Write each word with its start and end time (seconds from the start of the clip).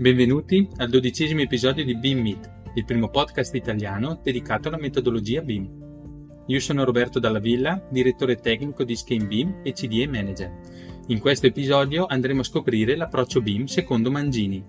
Benvenuti 0.00 0.66
al 0.78 0.88
dodicesimo 0.88 1.42
episodio 1.42 1.84
di 1.84 1.94
BIM 1.94 2.20
Meet, 2.20 2.50
il 2.76 2.86
primo 2.86 3.10
podcast 3.10 3.54
italiano 3.54 4.18
dedicato 4.22 4.68
alla 4.68 4.78
metodologia 4.78 5.42
BIM. 5.42 6.44
Io 6.46 6.58
sono 6.58 6.84
Roberto 6.84 7.18
Dalla 7.18 7.38
Villa, 7.38 7.86
direttore 7.90 8.36
tecnico 8.36 8.82
di 8.82 8.96
Scheme 8.96 9.26
BIM 9.26 9.60
e 9.62 9.74
CDE 9.74 10.06
Manager. 10.06 10.58
In 11.08 11.18
questo 11.18 11.48
episodio 11.48 12.06
andremo 12.06 12.40
a 12.40 12.44
scoprire 12.44 12.96
l'approccio 12.96 13.42
BIM 13.42 13.66
secondo 13.66 14.10
Mangini. 14.10 14.64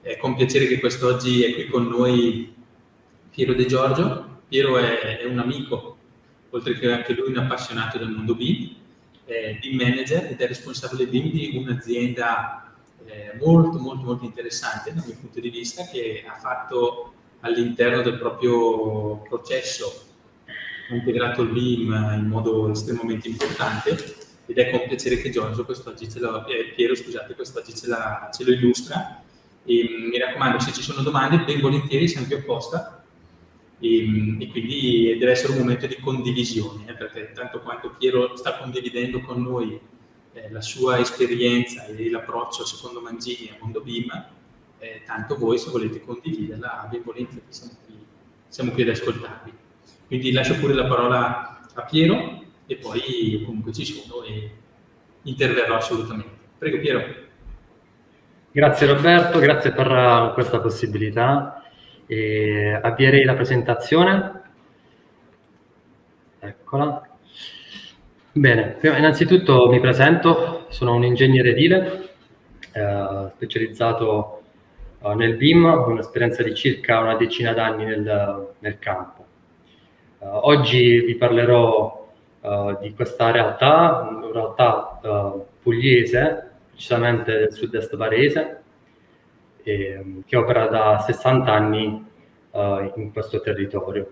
È 0.00 0.16
con 0.16 0.34
piacere 0.34 0.66
che 0.66 0.80
quest'oggi 0.80 1.42
è 1.42 1.52
qui 1.52 1.66
con 1.66 1.88
noi 1.88 2.54
Piero 3.28 3.52
De 3.52 3.66
Giorgio. 3.66 4.44
Piero 4.48 4.78
è, 4.78 5.18
è 5.18 5.26
un 5.26 5.40
amico, 5.40 5.98
oltre 6.48 6.72
che 6.72 6.90
anche 6.90 7.12
lui 7.12 7.28
un 7.28 7.36
appassionato 7.36 7.98
del 7.98 8.08
mondo 8.08 8.34
BIM, 8.34 8.76
è 9.26 9.58
BIM 9.60 9.76
Manager 9.76 10.24
ed 10.30 10.40
è 10.40 10.46
responsabile 10.46 11.06
BIM 11.06 11.30
di 11.30 11.54
un'azienda 11.54 12.64
eh, 13.10 13.36
molto 13.40 13.78
molto 13.78 14.04
molto 14.04 14.24
interessante 14.24 14.92
dal 14.92 15.04
mio 15.04 15.16
punto 15.20 15.40
di 15.40 15.50
vista 15.50 15.84
che 15.84 16.24
ha 16.26 16.38
fatto 16.38 17.12
all'interno 17.40 18.02
del 18.02 18.18
proprio 18.18 19.18
processo 19.28 20.04
ha 20.90 20.94
integrato 20.94 21.42
il 21.42 21.50
BIM 21.50 22.16
in 22.18 22.26
modo 22.26 22.70
estremamente 22.70 23.28
importante 23.28 24.18
ed 24.50 24.58
è 24.58 24.70
con 24.70 24.88
piacere 24.88 25.18
che 25.18 25.30
Giorgio 25.30 25.64
quest'oggi 25.64 26.10
ce 26.10 26.18
lo, 26.18 26.44
eh, 26.46 26.72
Piero 26.74 26.96
scusate, 26.96 27.34
quest'oggi 27.34 27.72
ce, 27.72 27.86
la, 27.86 28.30
ce 28.34 28.44
lo 28.44 28.50
illustra. 28.50 29.22
E 29.64 30.08
mi 30.10 30.18
raccomando 30.18 30.58
se 30.58 30.72
ci 30.72 30.82
sono 30.82 31.02
domande 31.02 31.44
ben 31.44 31.60
volentieri 31.60 32.08
siamo 32.08 32.26
qui 32.26 32.34
apposta 32.34 33.04
e, 33.78 34.36
e, 34.40 34.48
quindi 34.48 35.16
deve 35.18 35.32
essere 35.32 35.52
un 35.52 35.58
momento 35.58 35.86
di 35.86 36.00
condivisione 36.00 36.86
eh, 36.88 36.94
perché 36.94 37.30
tanto 37.32 37.60
quanto 37.60 37.94
Piero 37.96 38.36
sta 38.36 38.56
condividendo 38.56 39.20
con 39.20 39.42
noi 39.42 39.78
eh, 40.32 40.50
la 40.50 40.60
sua 40.60 40.98
esperienza 40.98 41.86
e 41.86 42.10
l'approccio 42.10 42.64
secondo 42.64 43.00
Mangini 43.00 43.50
a 43.50 43.56
Mondo 43.60 43.80
BIM, 43.80 44.10
eh, 44.78 45.02
tanto 45.04 45.36
voi 45.36 45.58
se 45.58 45.70
volete 45.70 46.00
condividerla, 46.00 46.86
ben 46.90 47.02
volentieri 47.02 47.42
siamo 47.48 47.72
qui, 47.84 47.94
siamo 48.48 48.70
qui 48.72 48.82
ad 48.82 48.88
ascoltarvi. 48.88 49.52
Quindi 50.06 50.32
lascio 50.32 50.56
pure 50.56 50.74
la 50.74 50.86
parola 50.86 51.60
a 51.74 51.82
Piero 51.82 52.42
e 52.66 52.76
poi 52.76 53.42
comunque 53.44 53.72
ci 53.72 53.84
sono 53.84 54.22
e 54.24 54.50
interverrò 55.22 55.76
assolutamente. 55.76 56.38
Prego 56.58 56.78
Piero. 56.78 57.28
Grazie 58.52 58.86
Roberto, 58.86 59.38
grazie 59.38 59.72
per 59.72 59.88
uh, 59.88 60.32
questa 60.34 60.60
possibilità. 60.60 61.62
E 62.06 62.78
avvierei 62.82 63.24
la 63.24 63.34
presentazione. 63.34 64.42
Eccola. 66.40 67.09
Bene, 68.32 68.76
innanzitutto 68.82 69.68
mi 69.68 69.80
presento, 69.80 70.66
sono 70.68 70.94
un 70.94 71.02
ingegnere 71.02 71.50
edile, 71.50 72.10
eh, 72.70 73.28
specializzato 73.34 74.42
eh, 75.02 75.14
nel 75.16 75.34
BIM, 75.34 75.82
con 75.82 75.94
un'esperienza 75.94 76.44
di 76.44 76.54
circa 76.54 77.00
una 77.00 77.16
decina 77.16 77.52
d'anni 77.52 77.84
nel, 77.86 78.54
nel 78.60 78.78
campo. 78.78 79.24
Eh, 80.20 80.26
oggi 80.26 81.00
vi 81.00 81.16
parlerò 81.16 82.08
eh, 82.40 82.78
di 82.80 82.94
questa 82.94 83.32
realtà, 83.32 84.08
una 84.08 84.30
realtà 84.32 85.00
eh, 85.02 85.32
pugliese, 85.60 86.50
precisamente 86.68 87.36
del 87.36 87.52
sud-est 87.52 87.96
barese, 87.96 88.62
e, 89.64 90.22
che 90.24 90.36
opera 90.36 90.66
da 90.68 91.02
60 91.04 91.52
anni 91.52 92.06
eh, 92.52 92.92
in 92.94 93.12
questo 93.12 93.40
territorio. 93.40 94.08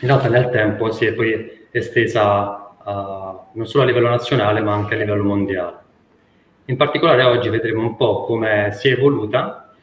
In 0.00 0.08
realtà 0.08 0.28
nel 0.28 0.50
tempo 0.50 0.92
si 0.92 1.06
è 1.06 1.14
poi 1.14 1.66
estesa 1.70 2.61
non 2.84 3.66
solo 3.66 3.84
a 3.84 3.86
livello 3.86 4.08
nazionale 4.08 4.60
ma 4.60 4.74
anche 4.74 4.94
a 4.94 4.98
livello 4.98 5.22
mondiale. 5.22 5.80
In 6.66 6.76
particolare 6.76 7.24
oggi 7.24 7.48
vedremo 7.48 7.80
un 7.80 7.96
po' 7.96 8.24
come 8.24 8.70
si 8.72 8.88
è 8.88 8.92
evoluta 8.92 9.74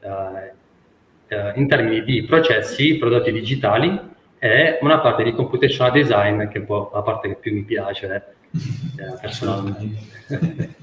uh, 0.00 0.08
uh, 0.08 1.52
in 1.54 1.66
termini 1.66 2.04
di 2.04 2.24
processi, 2.24 2.98
prodotti 2.98 3.32
digitali 3.32 3.98
e 4.38 4.78
una 4.82 5.00
parte 5.00 5.22
di 5.22 5.32
computational 5.32 5.92
design 5.92 6.46
che 6.48 6.58
è 6.58 6.60
un 6.60 6.66
po' 6.66 6.90
la 6.92 7.00
parte 7.00 7.28
che 7.28 7.34
più 7.36 7.54
mi 7.54 7.62
piace 7.62 8.34
eh, 8.52 9.16
personalmente. 9.20 10.74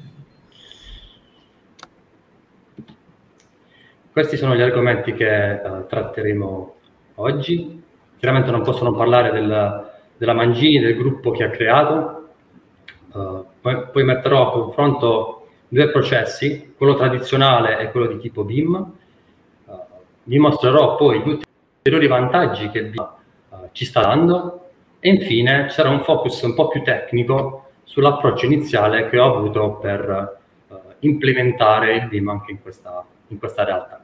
Questi 4.12 4.38
sono 4.38 4.56
gli 4.56 4.62
argomenti 4.62 5.14
che 5.14 5.62
uh, 5.64 5.86
tratteremo 5.86 6.76
oggi. 7.16 7.84
Chiaramente 8.18 8.52
non 8.52 8.64
posso 8.64 8.84
non 8.84 8.96
parlare 8.96 9.31
del, 9.31 9.92
della 10.23 10.34
Mangini, 10.34 10.79
del 10.79 10.95
gruppo 10.95 11.31
che 11.31 11.44
ha 11.44 11.50
creato. 11.50 12.28
Uh, 13.11 13.45
poi, 13.59 13.88
poi, 13.91 14.03
metterò 14.06 14.47
a 14.47 14.51
confronto 14.51 15.50
due 15.67 15.91
processi, 15.91 16.73
quello 16.78 16.95
tradizionale 16.95 17.79
e 17.79 17.91
quello 17.91 18.07
di 18.07 18.19
tipo 18.19 18.45
BIM. 18.45 18.91
Uh, 19.66 19.73
vi 20.23 20.39
mostrerò 20.39 20.95
poi 20.95 21.19
gli 21.19 21.28
ulteriori 21.28 22.07
vantaggi 22.07 22.69
che 22.69 22.85
BIM 22.85 23.07
uh, 23.50 23.69
ci 23.73 23.84
sta 23.84 24.00
dando 24.00 24.69
e 25.01 25.09
infine 25.09 25.67
ci 25.67 25.75
sarà 25.75 25.89
un 25.89 26.03
focus 26.03 26.41
un 26.44 26.53
po' 26.53 26.69
più 26.69 26.81
tecnico 26.84 27.72
sull'approccio 27.84 28.45
iniziale 28.45 29.09
che 29.09 29.19
ho 29.19 29.35
avuto 29.35 29.73
per 29.73 30.40
implementare 31.00 31.95
il 31.97 32.07
BIM 32.07 32.29
anche 32.29 32.51
in 32.51 32.61
questa, 32.61 33.05
in 33.28 33.38
questa 33.38 33.66
realtà. 33.66 34.01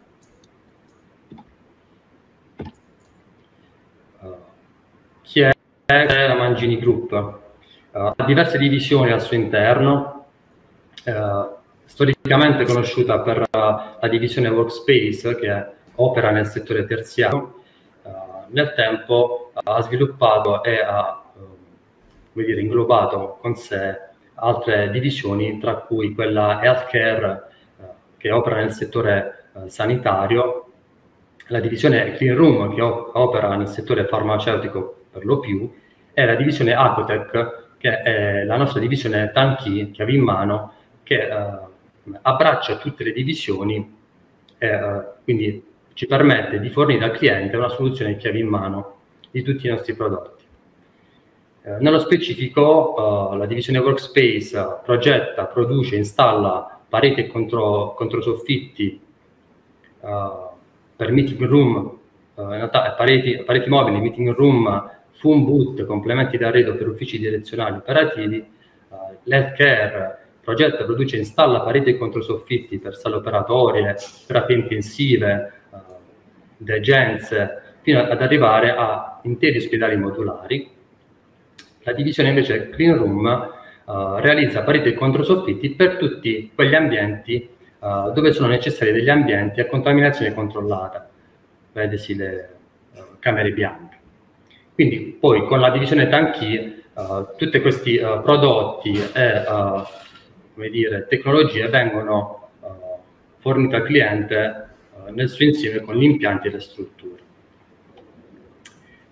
chi 5.21 5.41
è 5.41 5.51
è 5.89 6.27
la 6.27 6.35
Mangini 6.35 6.77
Group. 6.77 7.11
Uh, 7.11 8.13
ha 8.15 8.23
diverse 8.23 8.59
divisioni 8.59 9.11
al 9.11 9.21
suo 9.21 9.35
interno, 9.35 10.25
uh, 11.05 11.55
storicamente 11.85 12.63
conosciuta 12.63 13.19
per 13.21 13.39
uh, 13.39 13.47
la 13.51 14.07
divisione 14.07 14.49
Workspace 14.49 15.35
che 15.35 15.65
opera 15.95 16.29
nel 16.29 16.45
settore 16.45 16.85
terziario. 16.85 17.55
nel 18.51 18.73
tempo 18.75 19.51
ha 19.53 19.81
sviluppato 19.81 20.63
e 20.63 20.79
ha 20.79 21.21
dire, 22.33 22.61
inglobato 22.61 23.37
con 23.41 23.55
sé 23.55 23.97
altre 24.35 24.89
divisioni, 24.91 25.59
tra 25.59 25.75
cui 25.75 26.13
quella 26.13 26.61
Healthcare 26.63 27.43
che 28.17 28.31
opera 28.31 28.57
nel 28.57 28.71
settore 28.71 29.49
sanitario, 29.67 30.71
la 31.47 31.59
divisione 31.59 32.13
Clean 32.13 32.35
Room 32.35 32.73
che 32.73 32.81
opera 32.81 33.55
nel 33.55 33.67
settore 33.67 34.05
farmaceutico 34.05 34.98
per 35.11 35.25
lo 35.25 35.39
più, 35.39 35.71
è 36.13 36.25
la 36.25 36.35
divisione 36.35 36.73
Acotec, 36.73 37.67
che 37.77 38.01
è 38.01 38.43
la 38.43 38.57
nostra 38.57 38.79
divisione 38.79 39.31
Tanchi, 39.31 39.91
chiavi 39.91 40.15
in 40.15 40.21
mano, 40.21 40.73
che 41.03 41.27
eh, 41.27 41.59
abbraccia 42.21 42.77
tutte 42.77 43.03
le 43.03 43.11
divisioni 43.11 43.97
eh, 44.59 45.03
quindi 45.23 45.65
ci 45.93 46.05
permette 46.05 46.59
di 46.59 46.69
fornire 46.69 47.05
al 47.05 47.11
cliente 47.11 47.55
una 47.57 47.69
soluzione 47.69 48.17
chiavi 48.17 48.39
in 48.39 48.47
mano 48.47 48.97
di 49.31 49.41
tutti 49.41 49.67
i 49.67 49.69
nostri 49.69 49.95
prodotti. 49.95 50.43
Eh, 51.61 51.77
nello 51.79 51.99
specifico, 51.99 53.33
eh, 53.33 53.37
la 53.37 53.45
divisione 53.45 53.79
Workspace 53.79 54.79
progetta, 54.83 55.45
produce, 55.45 55.95
installa 55.95 56.79
pareti 56.87 57.21
e 57.21 57.27
contro, 57.27 57.93
controsoffitti 57.95 59.01
eh, 60.01 60.29
per 60.95 61.11
meeting 61.11 61.41
room, 61.45 61.97
eh, 62.35 62.41
in 62.41 62.49
realtà 62.49 62.91
pareti, 62.91 63.43
pareti 63.43 63.69
mobili, 63.69 63.99
meeting 63.99 64.33
room 64.35 64.89
Fun 65.19 65.43
Boot, 65.43 65.85
complementi 65.85 66.37
d'arredo 66.37 66.75
per 66.75 66.87
uffici 66.87 67.19
direzionali 67.19 67.75
operativi, 67.75 68.37
uh, 68.37 68.95
l'healthcare 69.23 70.17
progetta, 70.41 70.85
produce 70.85 71.17
e 71.17 71.19
installa 71.19 71.59
pareti 71.59 71.89
e 71.89 71.97
controsoffitti 71.97 72.79
per 72.79 72.95
sale 72.95 73.15
operatorie, 73.15 73.97
terapie 74.25 74.55
intensive, 74.55 75.53
uh, 75.71 75.77
degenze, 76.55 77.61
fino 77.81 77.99
ad 77.99 78.21
arrivare 78.21 78.71
a 78.71 79.19
interi 79.23 79.57
ospedali 79.57 79.97
modulari. 79.97 80.69
La 81.83 81.91
divisione 81.91 82.29
invece 82.29 82.69
Clean 82.69 82.97
Room 82.97 83.25
uh, 83.25 84.15
realizza 84.19 84.63
pareti 84.63 84.87
e 84.87 84.93
controsoffitti 84.93 85.71
per 85.71 85.97
tutti 85.97 86.49
quegli 86.55 86.75
ambienti 86.75 87.49
uh, 87.79 88.13
dove 88.13 88.31
sono 88.31 88.47
necessari 88.47 88.93
degli 88.93 89.09
ambienti 89.09 89.59
a 89.59 89.65
contaminazione 89.65 90.33
controllata, 90.33 91.09
vedesi 91.73 92.15
le 92.15 92.49
uh, 92.93 92.99
camere 93.19 93.51
bianche. 93.51 93.98
Quindi 94.79 95.17
poi 95.19 95.45
con 95.45 95.59
la 95.59 95.71
divisione 95.71 96.07
tanchi 96.07 96.81
uh, 96.93 97.35
tutti 97.35 97.59
questi 97.59 97.97
uh, 97.97 98.21
prodotti 98.21 98.97
e 99.13 99.43
uh, 99.45 100.69
dire, 100.69 101.05
tecnologie 101.09 101.67
vengono 101.67 102.51
fornite 103.39 103.75
al 103.75 103.83
cliente 103.83 104.67
nel 105.09 105.27
suo 105.27 105.43
insieme 105.43 105.81
con 105.81 105.95
gli 105.95 106.03
impianti 106.03 106.47
e 106.47 106.51
le 106.51 106.59
strutture. 106.61 107.21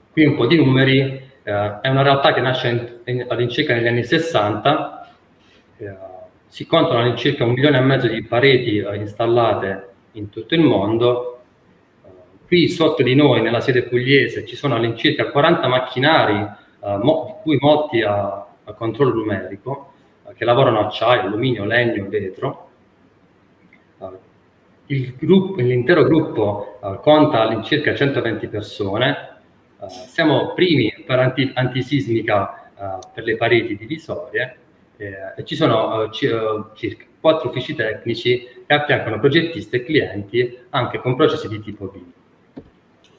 Qui 0.10 0.26
un 0.26 0.36
po' 0.38 0.48
di 0.48 0.56
numeri, 0.56 1.22
è 1.44 1.90
una 1.90 2.02
realtà 2.02 2.34
che 2.34 2.40
nasce 2.40 2.68
in, 2.70 3.00
in, 3.04 3.26
all'incirca 3.28 3.74
negli 3.74 3.88
anni 3.88 4.06
60, 4.06 5.16
si 6.46 6.66
contano 6.66 7.00
all'incirca 7.00 7.44
un 7.44 7.52
milione 7.52 7.78
e 7.78 7.82
mezzo 7.82 8.08
di 8.08 8.24
pareti 8.24 8.78
installate 8.78 9.90
in 10.14 10.30
tutto 10.30 10.56
il 10.56 10.62
mondo 10.62 11.37
Qui 12.48 12.70
sotto 12.70 13.04
di 13.04 13.14
noi, 13.14 13.42
nella 13.42 13.60
sede 13.60 13.84
pugliese, 13.84 14.46
ci 14.46 14.56
sono 14.56 14.76
all'incirca 14.76 15.32
40 15.32 15.68
macchinari, 15.68 16.36
eh, 16.82 16.98
mo- 17.02 17.26
di 17.26 17.34
cui 17.42 17.58
molti 17.60 18.02
a, 18.02 18.48
a 18.64 18.72
controllo 18.72 19.16
numerico, 19.16 19.92
eh, 20.26 20.34
che 20.34 20.46
lavorano 20.46 20.80
acciaio, 20.80 21.24
alluminio, 21.24 21.66
legno, 21.66 22.08
vetro. 22.08 22.70
gruppo, 25.18 25.56
l'intero 25.62 26.06
gruppo 26.06 26.80
conta 27.02 27.42
all'incirca 27.42 27.94
120 27.94 28.48
persone, 28.48 29.36
siamo 30.08 30.54
primi 30.54 31.04
per 31.06 31.20
anti, 31.20 31.52
antisismica 31.54 32.72
per 33.14 33.26
le 33.26 33.36
pareti 33.36 33.76
divisorie 33.76 34.58
e 34.96 35.44
ci 35.44 35.56
sono 35.56 36.10
circa 36.12 37.04
quattro 37.20 37.50
uffici 37.50 37.76
tecnici 37.76 38.48
che 38.66 38.74
affiancano 38.74 39.20
progettisti 39.20 39.76
e 39.76 39.84
clienti 39.84 40.58
anche 40.70 41.00
con 41.00 41.18
processi 41.18 41.50
di 41.50 41.60
tipo 41.60 41.88
BIM. 41.88 42.17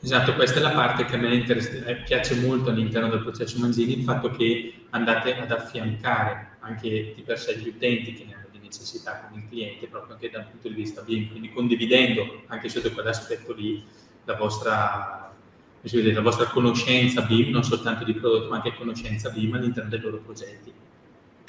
Esatto, 0.00 0.35
questa 0.35 0.61
è 0.61 0.62
la 0.62 0.71
parte 0.71 1.05
che 1.05 1.17
a 1.17 1.19
me 1.19 1.45
eh, 1.45 1.97
piace 2.05 2.37
molto 2.37 2.71
all'interno 2.71 3.09
del 3.09 3.23
processo 3.23 3.59
Manzini, 3.59 3.99
il 3.99 4.05
fatto 4.05 4.31
che 4.31 4.87
andate 4.91 5.37
ad 5.37 5.50
affiancare 5.50 6.56
anche 6.61 7.12
di 7.17 7.23
per 7.23 7.39
sé 7.39 7.59
gli 7.59 7.69
utenti 7.69 8.12
che 8.12 8.25
ne 8.25 8.35
hanno 8.35 8.47
di 8.53 8.59
necessità 8.59 9.27
con 9.29 9.39
il 9.39 9.49
cliente, 9.49 9.89
proprio 9.89 10.15
anche 10.15 10.31
dal 10.31 10.47
punto 10.49 10.69
di 10.69 10.75
vista 10.75 11.03
BIM, 11.03 11.31
quindi 11.31 11.50
condividendo 11.50 12.43
anche 12.47 12.69
sotto 12.69 12.93
quell'aspetto 12.93 13.53
lì 13.53 13.85
la 14.25 14.35
vostra, 14.35 15.35
la 15.81 16.21
vostra 16.21 16.47
conoscenza 16.47 17.23
BIM, 17.23 17.51
non 17.51 17.65
soltanto 17.65 18.05
di 18.05 18.15
prodotto, 18.15 18.49
ma 18.51 18.56
anche 18.56 18.75
conoscenza 18.75 19.31
BIM 19.31 19.55
all'interno 19.55 19.91
dei 19.91 20.01
loro 20.01 20.19
progetti. 20.19 20.73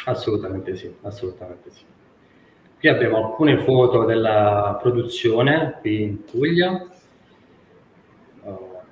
Assolutamente 0.05 0.75
sì, 0.75 0.91
assolutamente 1.03 1.69
sì. 1.71 1.83
Qui 2.79 2.87
abbiamo 2.87 3.17
alcune 3.17 3.63
foto 3.63 4.05
della 4.05 4.79
produzione 4.81 5.77
qui 5.81 6.01
in 6.01 6.23
Puglia. 6.23 6.87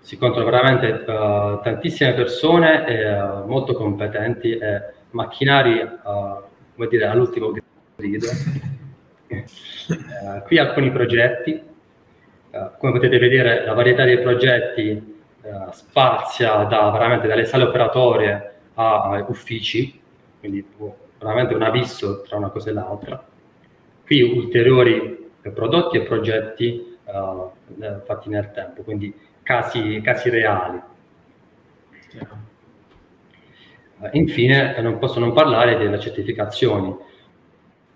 Uh, 0.08 0.10
si 0.10 0.18
contano 0.18 0.46
veramente 0.46 0.88
uh, 0.88 1.60
tantissime 1.62 2.14
persone 2.14 2.86
uh, 2.86 3.48
molto 3.48 3.74
competenti 3.74 4.58
e 4.58 4.82
macchinari, 5.12 5.86
come 6.04 6.88
dire, 6.90 7.06
all'ultimo 7.06 7.54
grido. 7.96 8.28
qui 10.46 10.58
alcuni 10.58 10.92
progetti. 10.92 11.62
come 12.78 12.92
potete 12.92 13.18
vedere, 13.18 13.66
la 13.66 13.74
varietà 13.74 14.04
dei 14.06 14.20
progetti 14.22 15.16
spazia 15.72 16.64
da, 16.64 16.90
veramente 16.92 17.28
dalle 17.28 17.46
sale 17.46 17.64
operatorie 17.64 18.54
a 18.76 19.26
uffici, 19.28 20.00
quindi 20.40 20.66
veramente 21.18 21.54
un 21.54 21.64
abisso 21.64 22.22
tra 22.22 22.38
una 22.38 22.50
cosa 22.50 22.70
e 22.70 22.74
l'altra 22.74 23.26
qui 24.06 24.22
ulteriori 24.22 25.32
prodotti 25.54 25.98
e 25.98 26.02
progetti 26.02 26.98
uh, 27.04 27.52
fatti 28.06 28.30
nel 28.30 28.52
tempo, 28.52 28.82
quindi 28.84 29.14
casi, 29.48 30.02
casi 30.02 30.30
reali. 30.30 30.82
Uh, 34.00 34.10
infine, 34.12 34.80
non 34.82 35.00
posso 35.00 35.20
non 35.20 35.32
parlare 35.32 35.78
delle 35.78 36.00
certificazioni. 36.02 36.94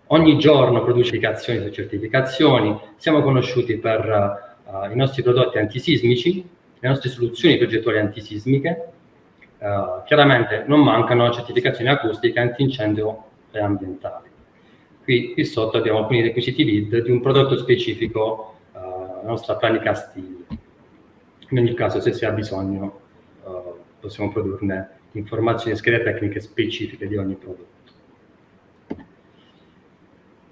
Ogni 0.07 0.37
giorno 0.37 0.81
produce 0.81 1.11
certificazioni 1.11 1.59
su 1.59 1.69
certificazioni, 1.71 2.79
siamo 2.95 3.21
conosciuti 3.21 3.77
per 3.77 4.49
uh, 4.63 4.89
i 4.89 4.95
nostri 4.95 5.23
prodotti 5.23 5.57
antisismici, 5.57 6.47
le 6.79 6.87
nostre 6.87 7.09
soluzioni 7.09 7.57
progettuali 7.57 7.99
antisismiche, 7.99 8.85
chiaramente 10.05 10.63
non 10.65 10.81
mancano 10.81 11.29
certificazioni 11.29 11.91
acustiche, 11.91 12.39
antincendio 12.39 13.23
e 13.51 13.59
ambientali. 13.59 14.27
Qui, 15.03 15.33
qui, 15.33 15.45
sotto 15.45 15.77
abbiamo 15.77 15.99
alcuni 15.99 16.23
requisiti 16.23 16.65
lead 16.65 17.03
di 17.03 17.11
un 17.11 17.21
prodotto 17.21 17.55
specifico, 17.57 18.55
uh, 18.71 18.77
la 18.77 19.21
nostra 19.23 19.55
pranica 19.55 19.93
stile. 19.93 20.40
In 21.51 21.57
ogni 21.57 21.73
caso, 21.73 21.99
se 21.99 22.13
si 22.13 22.25
ha 22.25 22.31
bisogno, 22.31 22.99
uh, 23.43 23.75
possiamo 23.99 24.31
produrne 24.31 24.99
informazioni 25.11 25.73
e 25.73 25.75
schede 25.75 26.03
tecniche 26.03 26.39
specifiche 26.39 27.07
di 27.07 27.17
ogni 27.17 27.35
prodotto. 27.35 27.69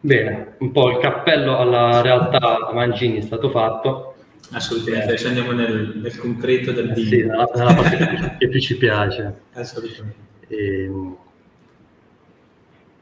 Bene, 0.01 0.55
un 0.59 0.71
po' 0.71 0.91
il 0.91 0.97
cappello 0.99 1.57
alla 1.57 2.01
realtà 2.01 2.69
Mangini 2.73 3.17
è 3.17 3.21
stato 3.21 3.49
fatto. 3.49 4.15
Assolutamente, 4.51 5.07
adesso 5.07 5.27
andiamo 5.27 5.51
nel, 5.51 5.99
nel 6.01 6.17
concreto 6.17 6.71
del 6.71 6.93
video. 6.93 7.19
Sì, 7.19 7.25
nella, 7.25 7.49
nella 7.53 7.73
parte 7.73 8.35
che 8.37 8.47
più 8.47 8.59
ci 8.59 8.77
piace. 8.77 9.41
Assolutamente. 9.53 10.27
E, 10.47 10.83
ehm, 10.83 11.17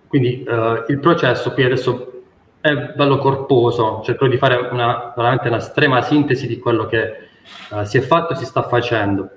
quindi 0.07 0.43
eh, 0.43 0.85
il 0.88 1.00
processo 1.00 1.51
qui 1.51 1.63
adesso 1.63 2.23
è 2.59 2.73
bello 2.95 3.17
corposo, 3.17 4.01
cerco 4.03 4.27
di 4.27 4.38
fare 4.38 4.55
una, 4.71 5.13
veramente 5.15 5.47
una 5.47 5.57
estrema 5.57 6.01
sintesi 6.01 6.47
di 6.47 6.59
quello 6.59 6.85
che 6.85 7.27
eh, 7.73 7.85
si 7.85 7.97
è 7.97 8.01
fatto 8.01 8.33
e 8.33 8.35
si 8.35 8.45
sta 8.45 8.63
facendo. 8.63 9.29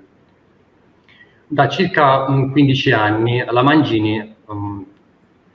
Da 1.47 1.67
circa 1.67 2.25
15 2.25 2.91
anni 2.91 3.43
la 3.45 3.61
Mangini 3.61 4.35
um, 4.45 4.85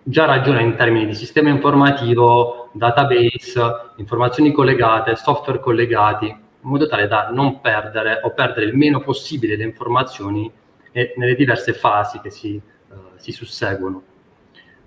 già 0.03 0.27
ragiona 0.27 0.61
in 0.61 0.75
termini 0.75 1.07
di 1.07 1.15
sistema 1.15 1.49
informativo, 1.49 2.69
database, 2.73 3.93
informazioni 3.97 4.53
collegate, 4.53 5.17
software 5.17 5.59
collegati, 5.59 6.27
in 6.27 6.39
modo 6.61 6.87
tale 6.87 7.09
da 7.09 7.31
non 7.33 7.61
perdere 7.61 8.21
o 8.23 8.31
perdere 8.31 8.67
il 8.67 8.77
meno 8.77 9.01
possibile 9.01 9.57
le 9.57 9.65
informazioni 9.65 10.51
nelle 10.93 11.35
diverse 11.35 11.73
fasi 11.73 12.21
che 12.21 12.31
si, 12.31 12.61
uh, 12.89 12.95
si 13.17 13.33
susseguono. 13.33 14.03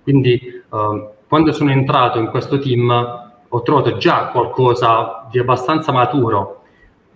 Quindi 0.03 0.63
uh, 0.69 1.09
quando 1.27 1.51
sono 1.51 1.71
entrato 1.71 2.19
in 2.19 2.27
questo 2.27 2.57
team 2.59 3.27
ho 3.51 3.61
trovato 3.61 3.97
già 3.97 4.27
qualcosa 4.27 5.27
di 5.29 5.39
abbastanza 5.39 5.91
maturo. 5.91 6.58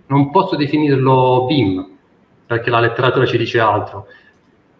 Non 0.07 0.31
posso 0.31 0.55
definirlo 0.55 1.45
BIM, 1.45 1.97
perché 2.45 2.69
la 2.69 2.79
letteratura 2.79 3.25
ci 3.25 3.37
dice 3.37 3.59
altro, 3.59 4.07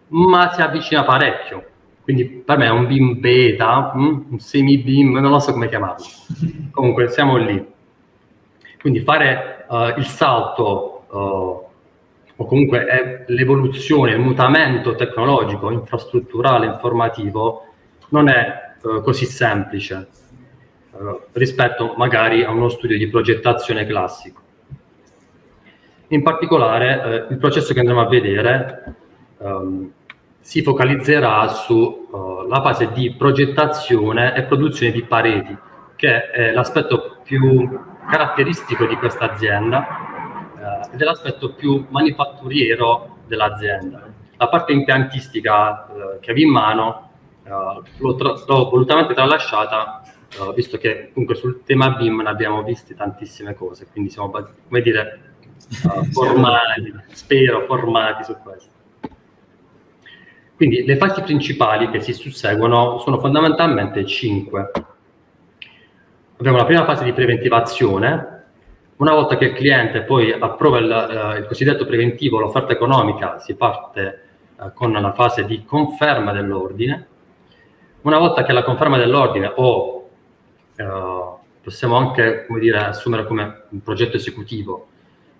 ma 0.08 0.52
si 0.52 0.60
avvicina 0.60 1.04
parecchio. 1.04 1.64
Quindi 2.02 2.26
per 2.26 2.58
me 2.58 2.66
è 2.66 2.70
un 2.70 2.86
BIM 2.86 3.18
beta, 3.18 3.92
mm, 3.96 4.20
un 4.30 4.38
semi-BIM, 4.38 5.18
non 5.18 5.30
lo 5.30 5.38
so 5.38 5.52
come 5.52 5.68
chiamarlo. 5.68 6.04
Comunque 6.70 7.08
siamo 7.08 7.36
lì. 7.36 7.72
Quindi 8.80 9.00
fare 9.00 9.64
uh, 9.68 9.98
il 9.98 10.04
salto 10.04 11.04
uh, 11.08 11.64
o 12.36 12.46
comunque 12.46 13.24
l'evoluzione, 13.28 14.12
il 14.12 14.20
mutamento 14.20 14.94
tecnologico, 14.94 15.70
infrastrutturale, 15.70 16.66
informativo 16.66 17.64
non 18.08 18.28
è 18.28 18.74
eh, 18.82 19.00
così 19.02 19.24
semplice 19.24 20.08
rispetto 21.32 21.94
magari 21.96 22.44
a 22.44 22.50
uno 22.50 22.68
studio 22.68 22.96
di 22.96 23.08
progettazione 23.08 23.86
classico. 23.86 24.42
In 26.14 26.22
particolare, 26.22 27.26
eh, 27.28 27.32
il 27.32 27.38
processo 27.38 27.74
che 27.74 27.80
andremo 27.80 28.00
a 28.00 28.06
vedere 28.06 28.94
ehm, 29.38 29.92
si 30.38 30.62
focalizzerà 30.62 31.48
sulla 31.48 32.58
uh, 32.58 32.62
fase 32.62 32.92
di 32.92 33.12
progettazione 33.14 34.32
e 34.36 34.44
produzione 34.44 34.92
di 34.92 35.02
pareti, 35.02 35.56
che 35.96 36.30
è 36.30 36.52
l'aspetto 36.52 37.18
più 37.24 37.68
caratteristico 38.08 38.86
di 38.86 38.94
questa 38.94 39.32
azienda 39.32 39.86
uh, 40.54 40.94
ed 40.94 41.00
è 41.00 41.04
l'aspetto 41.04 41.52
più 41.54 41.84
manifatturiero 41.88 43.16
dell'azienda. 43.26 44.02
La 44.36 44.48
parte 44.48 44.72
impiantistica 44.72 45.88
uh, 45.88 46.20
che 46.20 46.30
avevo 46.30 46.46
in 46.46 46.52
mano 46.52 47.08
Uh, 47.44 47.82
l'ho, 47.98 48.14
tra- 48.14 48.42
l'ho, 48.46 48.70
volutamente 48.70 49.12
tralasciata, 49.12 50.02
uh, 50.38 50.54
visto 50.54 50.78
che 50.78 51.10
comunque 51.12 51.36
sul 51.36 51.62
tema 51.62 51.90
BIM 51.90 52.22
ne 52.22 52.30
abbiamo 52.30 52.62
viste 52.62 52.94
tantissime 52.94 53.54
cose, 53.54 53.86
quindi 53.92 54.08
siamo, 54.08 54.30
come 54.30 54.80
dire, 54.80 55.33
uh, 55.84 57.12
spero, 57.12 57.60
formati 57.66 58.24
su 58.24 58.36
questo. 58.42 58.72
Quindi 60.56 60.84
le 60.84 60.96
fasi 60.96 61.22
principali 61.22 61.90
che 61.90 62.00
si 62.00 62.12
susseguono 62.12 62.98
sono 62.98 63.18
fondamentalmente 63.18 64.06
cinque. 64.06 64.70
Abbiamo 66.36 66.58
la 66.58 66.64
prima 66.64 66.84
fase 66.84 67.04
di 67.04 67.12
preventivazione, 67.12 68.42
una 68.96 69.12
volta 69.12 69.36
che 69.36 69.46
il 69.46 69.54
cliente 69.54 70.02
poi 70.02 70.32
approva 70.32 70.78
il, 70.78 71.38
il 71.40 71.46
cosiddetto 71.46 71.84
preventivo, 71.84 72.38
l'offerta 72.38 72.72
economica, 72.72 73.38
si 73.40 73.56
parte 73.56 74.20
con 74.74 74.92
la 74.92 75.12
fase 75.12 75.44
di 75.44 75.64
conferma 75.64 76.32
dell'ordine, 76.32 77.08
una 78.02 78.18
volta 78.18 78.44
che 78.44 78.52
la 78.52 78.62
conferma 78.62 78.96
dell'ordine 78.96 79.52
o 79.56 80.08
eh, 80.76 80.86
possiamo 81.62 81.96
anche 81.96 82.46
come 82.46 82.60
dire, 82.60 82.78
assumere 82.78 83.26
come 83.26 83.62
un 83.70 83.82
progetto 83.82 84.16
esecutivo 84.16 84.88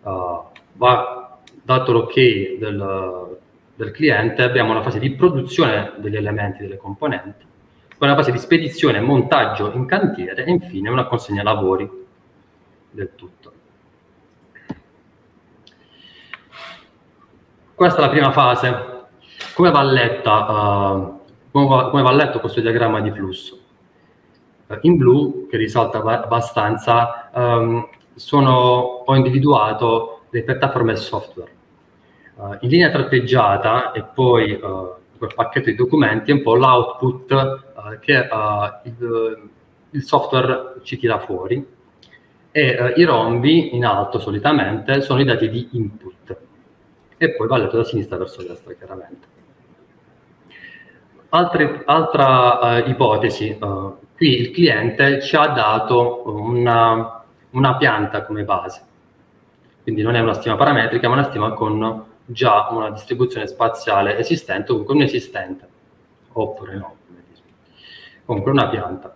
eh, 0.04 0.40
va 0.75 1.38
dato 1.62 1.92
l'ok 1.92 2.14
del, 2.58 3.38
del 3.75 3.90
cliente, 3.90 4.42
abbiamo 4.42 4.70
una 4.70 4.82
fase 4.82 4.99
di 4.99 5.12
produzione 5.12 5.92
degli 5.96 6.16
elementi, 6.16 6.62
delle 6.62 6.76
componenti, 6.76 7.44
poi 7.96 8.08
una 8.08 8.16
fase 8.16 8.32
di 8.32 8.38
spedizione, 8.38 9.00
montaggio 9.00 9.73
in 9.73 9.87
cantiere 9.87 10.44
e 10.44 10.50
infine 10.50 10.90
una 10.90 11.06
consegna 11.06 11.42
lavori 11.42 11.88
del 12.90 13.11
tutto. 13.14 13.52
Questa 17.75 17.99
è 17.99 18.00
la 18.02 18.11
prima 18.11 18.30
fase. 18.30 18.92
Come 19.54 19.70
va 19.70 19.82
letta 19.82 20.50
uh, 20.50 21.25
come 21.54 21.68
va, 21.68 21.88
come 21.88 22.02
va 22.02 22.11
letto 22.11 22.40
questo 22.40 22.61
diagramma 22.61 23.00
di 23.00 23.12
flusso? 23.12 23.56
Eh, 24.66 24.78
in 24.82 24.96
blu, 24.96 25.46
che 25.49 25.56
risalta 25.56 25.99
abbastanza, 25.99 27.30
um, 27.32 27.88
sono, 28.14 29.02
ho 29.04 29.14
individuato 29.14 30.23
le 30.30 30.42
piattaforme 30.42 30.97
software. 30.97 31.52
Uh, 32.35 32.56
in 32.61 32.68
linea 32.68 32.90
tratteggiata 32.90 33.92
e 33.92 34.02
poi 34.02 34.52
uh, 34.52 34.94
quel 35.16 35.33
pacchetto 35.35 35.71
di 35.71 35.76
documenti 35.76 36.33
è 36.33 36.35
un 36.35 36.42
po' 36.42 36.56
l'output 36.56 37.30
uh, 37.30 37.99
che 38.00 38.28
il, 38.83 39.50
il 39.90 40.02
software 40.02 40.80
ci 40.83 40.99
tira 40.99 41.21
fuori 41.21 41.64
e 42.50 42.66
eh, 42.66 42.92
i 42.97 43.04
rombi 43.04 43.75
in 43.76 43.85
alto 43.85 44.18
solitamente 44.18 45.00
sono 45.00 45.21
i 45.21 45.25
dati 45.25 45.49
di 45.49 45.68
input 45.73 46.37
e 47.16 47.30
poi 47.35 47.47
va 47.47 47.56
letto 47.56 47.76
da 47.76 47.85
sinistra 47.85 48.16
verso 48.16 48.42
destra 48.42 48.73
chiaramente. 48.75 49.26
Altre, 51.30 51.83
altra 51.85 52.85
ipotesi, 52.85 53.59
qui 54.16 54.40
il 54.40 54.50
cliente 54.52 55.21
ci 55.21 55.35
ha 55.35 55.49
dato 55.49 56.23
una, 56.26 57.13
una, 57.54 57.76
pianta 57.76 58.25
come 58.25 58.44
base, 58.44 58.82
quindi 59.82 60.02
non 60.02 60.14
è 60.14 60.20
una 60.20 60.34
stima 60.34 60.56
parametrica 60.56 61.08
ma 61.08 61.14
una 61.14 61.25
stima 61.25 61.52
con 61.52 62.04
già 62.26 62.68
una 62.70 62.90
distribuzione 62.90 63.46
spaziale 63.46 64.18
esistente, 64.18 64.68
comunque 64.68 64.94
un 64.94 65.02
esistente, 65.02 65.68
oppure 66.32 66.76
no, 66.76 66.96
comunque 68.25 68.50
una 68.50 68.68
pianta. 68.68 69.14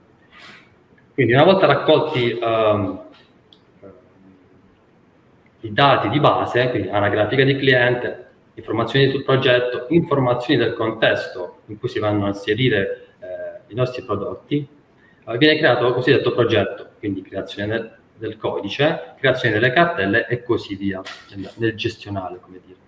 Quindi 1.15 1.33
una 1.33 1.45
volta 1.45 1.67
raccolti 1.67 2.31
uh, 2.31 3.07
i 5.61 5.73
dati 5.73 6.09
di 6.09 6.21
base, 6.21 6.71
quindi 6.71 6.89
anagrafica 6.89 7.43
di 7.43 7.57
cliente, 7.57 8.27
informazioni 8.55 9.11
sul 9.11 9.25
progetto, 9.25 9.87
informazioni 9.89 10.61
del 10.61 10.75
contesto 10.75 11.61
in 11.67 11.79
cui 11.79 11.89
si 11.89 11.99
vanno 11.99 12.27
a 12.27 12.29
inserire 12.29 13.15
eh, 13.21 13.73
i 13.73 13.75
nostri 13.75 14.03
prodotti, 14.03 14.67
eh, 15.27 15.39
viene 15.39 15.59
creato 15.59 15.87
il 15.87 15.95
cosiddetto 15.95 16.33
progetto, 16.33 16.91
quindi 16.99 17.23
creazione 17.23 17.67
del, 17.69 17.91
del, 18.19 18.37
codice, 18.37 19.15
creazione 19.19 19.55
delle 19.55 19.73
cartelle 19.73 20.27
e 20.27 20.43
così 20.43 20.75
via, 20.75 21.01
nel, 21.57 21.75
gestionale, 21.75 22.39
come 22.41 22.61
dire. 22.65 22.79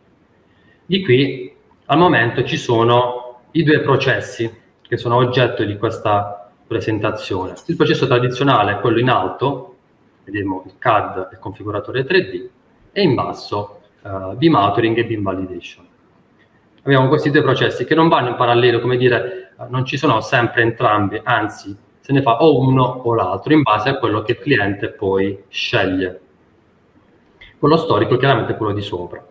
Di 0.85 1.03
qui 1.03 1.55
al 1.87 1.99
momento 1.99 2.45
ci 2.45 2.57
sono 2.57 3.43
i 3.53 3.63
due 3.63 3.81
processi 3.81 4.51
che 4.81 4.97
sono 4.97 5.17
oggetto 5.17 5.65
di 5.65 5.77
questa 5.77 6.51
presentazione. 6.67 7.55
Il 7.67 7.77
processo 7.77 8.07
tradizionale 8.07 8.73
è 8.73 8.81
quello 8.81 8.99
in 8.99 9.09
alto, 9.09 9.77
vediamo 10.25 10.63
il 10.67 10.75
CAD 10.79 11.29
e 11.31 11.35
il 11.35 11.39
configuratore 11.39 12.05
3D, 12.05 12.49
e 12.93 13.03
in 13.03 13.15
basso 13.15 13.81
beam 14.03 14.55
authoring 14.55 14.97
e 14.97 15.05
beam 15.05 15.23
validation. 15.23 15.87
Abbiamo 16.83 17.09
questi 17.09 17.31
due 17.31 17.43
processi 17.43 17.85
che 17.85 17.95
non 17.95 18.09
vanno 18.09 18.31
in 18.31 18.37
parallelo, 18.37 18.81
come 18.81 18.97
dire, 18.97 19.53
uh, 19.57 19.67
non 19.69 19.85
ci 19.85 19.99
sono 19.99 20.21
sempre 20.23 20.63
entrambi, 20.63 21.21
anzi 21.23 21.77
se 22.01 22.13
ne 22.13 22.23
fa 22.23 22.43
o 22.43 22.59
uno 22.59 22.83
o 22.83 23.15
l'altro 23.15 23.53
in 23.53 23.63
base 23.63 23.91
a 23.91 23.99
quello 23.99 24.23
che 24.23 24.33
il 24.33 24.39
cliente 24.39 24.91
poi 24.91 25.45
sceglie. 25.49 26.21
Quello 27.59 27.77
storico 27.77 28.17
chiaramente 28.17 28.53
è 28.53 28.57
quello 28.57 28.73
di 28.73 28.81
sopra. 28.81 29.25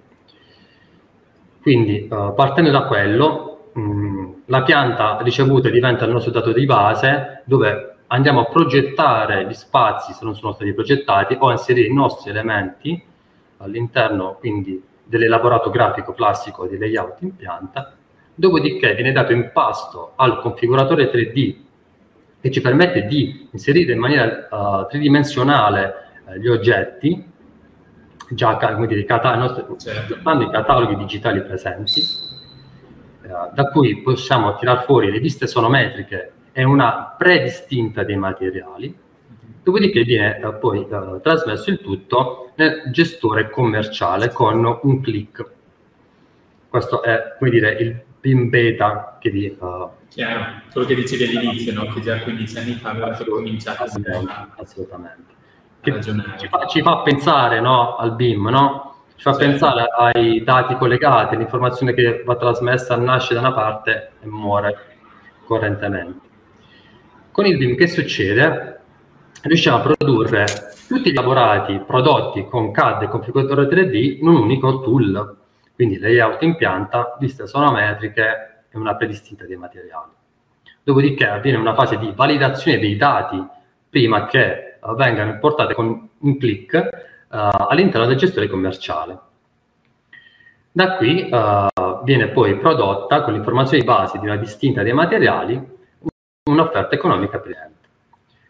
Quindi 1.61 2.07
uh, 2.09 2.33
partendo 2.33 2.71
da 2.71 2.83
quello, 2.83 3.71
mh, 3.73 3.81
mm, 3.81 4.31
la 4.45 4.63
pianta 4.63 5.17
ricevuta 5.21 5.69
diventa 5.69 6.05
il 6.05 6.11
nostro 6.11 6.31
dato 6.31 6.53
di 6.53 6.65
base 6.65 7.43
dove 7.45 7.95
andiamo 8.07 8.41
a 8.41 8.45
progettare 8.45 9.45
gli 9.45 9.53
spazi 9.53 10.13
se 10.13 10.23
non 10.23 10.35
sono 10.35 10.53
stati 10.53 10.73
progettati 10.73 11.35
o 11.39 11.47
a 11.47 11.51
inserire 11.51 11.87
i 11.87 11.93
nostri 11.93 12.29
elementi 12.29 13.01
all'interno 13.57 14.37
quindi 14.39 14.81
dell'elaborato 15.03 15.69
grafico 15.69 16.13
classico 16.13 16.67
di 16.67 16.77
layout 16.77 17.21
in 17.21 17.35
pianta, 17.35 17.95
dopodiché 18.35 18.93
viene 18.93 19.11
dato 19.11 19.33
in 19.33 19.49
pasto 19.51 20.13
al 20.15 20.39
configuratore 20.39 21.11
3D 21.11 21.67
che 22.41 22.51
ci 22.51 22.61
permette 22.61 23.05
di 23.05 23.49
inserire 23.51 23.93
in 23.93 23.99
maniera 23.99 24.47
uh, 24.49 24.87
tridimensionale 24.87 25.93
uh, 26.25 26.33
gli 26.33 26.47
oggetti, 26.47 27.27
già 28.29 28.55
come 28.55 28.87
dire, 28.87 29.03
cata- 29.03 29.35
nostri, 29.35 29.65
certo. 29.77 30.15
i 30.15 30.49
cataloghi 30.49 30.95
digitali 30.95 31.41
presenti, 31.41 32.01
uh, 33.23 33.53
da 33.53 33.69
cui 33.71 34.01
possiamo 34.01 34.55
tirar 34.55 34.83
fuori 34.83 35.11
le 35.11 35.19
viste 35.19 35.47
sonometriche 35.47 36.31
e 36.51 36.63
una 36.63 37.15
predistinta 37.17 38.03
dei 38.03 38.17
materiali, 38.17 39.07
Dopodiché 39.61 40.03
viene 40.03 40.39
poi 40.59 40.87
trasmesso 41.21 41.69
il 41.69 41.79
tutto 41.79 42.53
nel 42.55 42.83
gestore 42.91 43.49
commerciale 43.49 44.31
con 44.31 44.79
un 44.81 45.01
click. 45.01 45.45
Questo 46.69 47.03
è, 47.03 47.35
come 47.37 47.51
dire, 47.51 47.73
il 47.73 48.01
PIN 48.19 48.49
beta 48.49 49.17
che 49.19 49.29
vi... 49.29 49.55
Uh, 49.59 49.89
Chiaro, 50.19 50.63
quello 50.73 50.85
che 50.85 50.95
dicevi 50.95 51.37
all'inizio, 51.37 51.71
no? 51.71 51.93
che 51.93 52.01
già 52.01 52.19
15 52.19 52.57
anni 52.57 52.73
fa 52.73 52.89
aveva 52.89 53.17
cominciato 53.25 53.83
assolutamente, 53.83 54.31
a 54.33 54.49
assolutamente. 54.57 55.33
Che 55.79 56.01
ci, 56.01 56.47
fa, 56.49 56.65
ci 56.65 56.81
fa 56.81 56.97
pensare 57.03 57.61
no, 57.61 57.95
al 57.95 58.15
BIM, 58.15 58.49
no? 58.49 58.95
ci 59.15 59.23
fa 59.23 59.31
certo. 59.31 59.47
pensare 59.47 59.85
ai 59.97 60.43
dati 60.43 60.75
collegati, 60.75 61.37
l'informazione 61.37 61.93
che 61.93 62.23
va 62.25 62.35
trasmessa 62.35 62.97
nasce 62.97 63.33
da 63.33 63.39
una 63.39 63.53
parte 63.53 64.11
e 64.21 64.27
muore 64.27 64.77
correntemente. 65.45 66.27
Con 67.31 67.45
il 67.45 67.57
BIM 67.57 67.77
che 67.77 67.87
succede? 67.87 68.79
riusciamo 69.41 69.77
a 69.77 69.79
produrre 69.79 70.47
tutti 70.85 71.11
gli 71.11 71.13
elaborati 71.13 71.81
prodotti 71.87 72.45
con 72.45 72.73
CAD 72.73 73.03
e 73.03 73.07
configuratore 73.07 73.69
3D 73.69 74.17
in 74.19 74.27
un 74.27 74.35
unico 74.35 74.81
tool, 74.81 75.37
quindi 75.75 75.97
layout 75.97 76.41
in 76.41 76.57
pianta, 76.57 77.15
viste 77.17 77.47
sonometriche 77.47 78.58
e 78.71 78.77
una 78.77 78.95
predistinta 78.95 79.45
dei 79.45 79.57
materiali. 79.57 80.11
Dopodiché 80.83 81.27
avviene 81.27 81.57
una 81.57 81.73
fase 81.73 81.97
di 81.97 82.11
validazione 82.15 82.79
dei 82.79 82.95
dati 82.95 83.43
prima 83.89 84.25
che 84.25 84.77
uh, 84.79 84.95
vengano 84.95 85.31
importate 85.31 85.73
con 85.73 86.09
un 86.17 86.37
clic 86.37 86.73
uh, 86.73 86.87
all'interno 87.27 88.07
del 88.07 88.17
gestore 88.17 88.47
commerciale. 88.47 89.19
Da 90.71 90.95
qui 90.95 91.29
uh, 91.29 92.03
viene 92.03 92.29
poi 92.29 92.57
prodotta 92.57 93.21
con 93.21 93.33
l'informazione 93.33 93.79
di 93.79 93.87
base 93.87 94.19
di 94.19 94.25
una 94.25 94.37
distinta 94.37 94.83
dei 94.83 94.93
materiali 94.93 95.77
un'offerta 96.43 96.95
economica 96.95 97.39
per 97.39 97.51
cliente. 97.51 97.87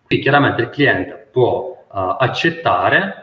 Qui 0.06 0.20
chiaramente 0.20 0.62
il 0.62 0.70
cliente 0.70 1.28
può 1.32 1.78
accettare 1.92 3.19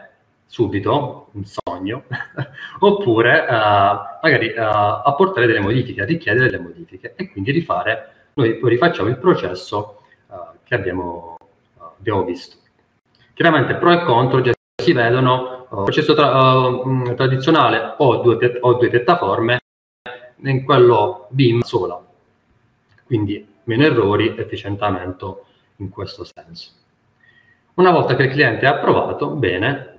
subito 0.47 1.27
un 1.33 1.43
sogno 1.45 2.03
oppure 2.79 3.39
uh, 3.41 4.19
magari 4.21 4.47
uh, 4.47 4.61
apportare 5.03 5.45
delle 5.45 5.59
modifiche, 5.59 6.05
richiedere 6.05 6.49
delle 6.49 6.63
modifiche 6.63 7.13
e 7.15 7.29
quindi 7.29 7.51
rifare, 7.51 8.29
noi 8.33 8.55
poi 8.57 8.69
rifacciamo 8.71 9.09
il 9.09 9.17
processo 9.17 10.01
che 10.67 10.75
abbiamo, 10.75 11.37
abbiamo, 11.97 12.25
visto. 12.25 12.57
Chiaramente 13.33 13.75
pro 13.75 13.91
e 13.91 14.03
contro 14.03 14.41
già 14.41 14.51
si 14.75 14.91
vedono, 14.91 15.67
il 15.71 15.83
processo 15.83 16.13
tra, 16.13 16.69
mm, 16.69 17.15
tradizionale 17.15 17.95
o 17.97 18.17
due, 18.17 18.57
o 18.59 18.73
due 18.73 18.89
piattaforme, 18.89 19.59
in 20.43 20.65
quello 20.65 21.27
BIM 21.29 21.61
sola, 21.61 21.99
quindi 23.05 23.55
meno 23.63 23.83
errori, 23.83 24.35
efficientamento 24.37 25.45
in 25.77 25.89
questo 25.89 26.25
senso. 26.25 26.71
Una 27.75 27.91
volta 27.91 28.15
che 28.15 28.23
il 28.23 28.31
cliente 28.31 28.65
è 28.65 28.69
approvato, 28.69 29.29
bene, 29.29 29.96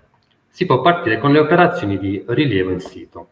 si 0.58 0.66
può 0.66 0.80
partire 0.80 1.18
con 1.18 1.30
le 1.30 1.38
operazioni 1.38 2.00
di 2.00 2.24
rilievo 2.26 2.72
in 2.72 2.80
sito. 2.80 3.28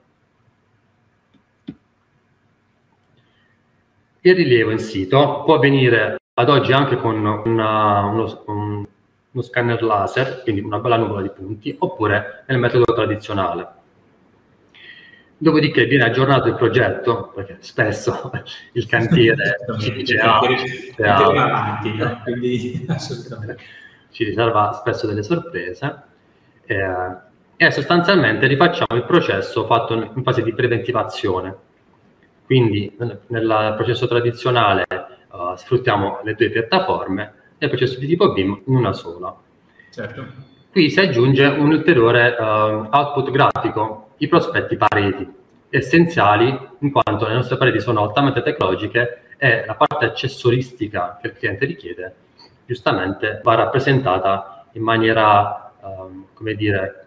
Il 4.21 4.37
rilievo 4.37 4.71
in 4.71 4.79
sito 4.79 5.43
può 5.45 5.57
avvenire 5.57 6.19
ad 6.35 6.49
oggi 6.49 6.71
anche 6.71 6.95
con 6.95 7.17
una, 7.17 8.05
uno, 8.05 8.43
un, 8.47 8.87
uno 9.33 9.43
scanner 9.43 9.83
laser, 9.83 10.43
quindi 10.45 10.61
una 10.61 10.79
bella 10.79 10.99
nuvola 10.99 11.23
di 11.23 11.31
punti, 11.31 11.75
oppure 11.77 12.45
nel 12.47 12.61
metodo 12.61 12.95
tradizionale. 12.95 13.69
Dopodiché 15.37 15.85
viene 15.87 16.05
aggiornato 16.05 16.47
il 16.47 16.55
progetto, 16.55 17.33
perché 17.35 17.57
spesso 17.59 18.31
il 18.75 18.87
cantiere 18.87 19.57
ci 19.81 19.93
dice 19.95 20.17
ah, 20.21 20.39
avanti, 21.17 21.93
quindi 22.23 22.87
assolutamente 22.87 23.59
ci 24.13 24.23
riserva 24.23 24.75
spesso 24.75 25.09
delle 25.09 25.25
sorprese 25.25 26.15
eh, 26.67 27.25
e 27.57 27.71
sostanzialmente 27.71 28.47
rifacciamo 28.47 28.95
il 28.95 29.05
processo 29.05 29.65
fatto 29.65 29.95
in 29.95 30.23
fase 30.23 30.43
di 30.43 30.53
preventivazione. 30.53 31.57
Quindi 32.45 32.95
nel 33.29 33.75
processo 33.77 34.07
tradizionale 34.07 34.87
uh, 35.31 35.57
sfruttiamo 35.57 36.21
le 36.23 36.35
due 36.35 36.51
piattaforme, 36.51 37.33
nel 37.59 37.71
processo 37.71 37.99
di 37.99 38.07
tipo 38.07 38.33
BIM 38.33 38.63
una 38.67 38.93
sola. 38.93 39.35
Certo. 39.91 40.27
Qui 40.71 40.91
si 40.91 41.01
aggiunge 41.01 41.47
un 41.47 41.71
ulteriore 41.71 42.37
uh, 42.39 42.89
output 42.91 43.31
grafico, 43.31 44.11
i 44.19 44.29
prospetti 44.29 44.77
pareti, 44.77 45.27
essenziali 45.71 46.57
in 46.81 46.93
quanto 46.93 47.27
le 47.27 47.35
nostre 47.35 47.57
pareti 47.57 47.81
sono 47.81 48.03
altamente 48.03 48.43
tecnologiche 48.43 49.23
e 49.39 49.65
la 49.67 49.75
parte 49.75 50.05
accessoristica 50.05 51.19
che 51.21 51.29
il 51.29 51.33
cliente 51.33 51.65
richiede 51.65 52.15
giustamente 52.67 53.41
va 53.43 53.55
rappresentata 53.55 54.67
in 54.73 54.83
maniera, 54.83 55.66
um, 55.87 56.27
come 56.35 56.55
dire, 56.55 57.07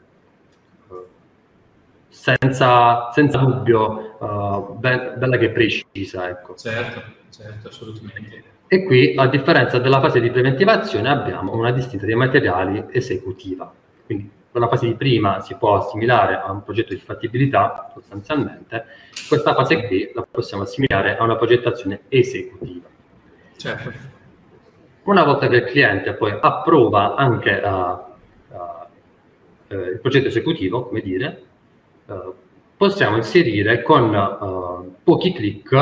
senza, 2.08 3.12
senza 3.12 3.38
dubbio, 3.38 4.18
uh, 4.20 4.78
be- 4.78 5.14
bella 5.16 5.38
che 5.38 5.50
precisa. 5.52 6.28
Ecco. 6.30 6.56
Certo, 6.56 7.02
certo, 7.30 7.68
assolutamente. 7.68 8.44
E 8.68 8.84
qui, 8.84 9.16
a 9.16 9.28
differenza 9.28 9.80
della 9.80 10.00
fase 10.00 10.20
di 10.20 10.30
preventivazione, 10.30 11.10
abbiamo 11.10 11.54
una 11.56 11.72
distinta 11.72 12.06
dei 12.06 12.16
materiali 12.16 12.86
esecutiva. 12.92 13.72
Quindi 14.06 14.30
quella 14.52 14.68
fase 14.68 14.88
di 14.88 14.96
prima 14.96 15.42
si 15.42 15.56
può 15.56 15.78
assimilare 15.78 16.36
a 16.36 16.52
un 16.52 16.64
progetto 16.64 16.94
di 16.94 17.00
fattibilità, 17.00 17.92
sostanzialmente, 17.94 18.86
questa 19.28 19.54
fase 19.54 19.88
qui 19.88 20.12
la 20.14 20.26
possiamo 20.30 20.64
assimilare 20.64 21.18
a 21.18 21.24
una 21.24 21.36
progettazione 21.36 22.02
esecutiva. 22.10 22.88
Certo. 23.56 23.92
Una 25.04 25.24
volta 25.24 25.48
che 25.48 25.56
il 25.58 25.64
cliente 25.66 26.14
poi 26.14 26.38
approva 26.40 27.16
anche 27.16 27.62
uh, 27.64 28.09
uh, 29.70 29.76
il 29.76 30.00
progetto 30.02 30.28
esecutivo, 30.28 30.88
come 30.88 31.02
dire, 31.02 31.44
uh, 32.06 32.34
possiamo 32.76 33.18
inserire 33.18 33.82
con 33.82 34.96
pochi 35.04 35.34
clic, 35.34 35.74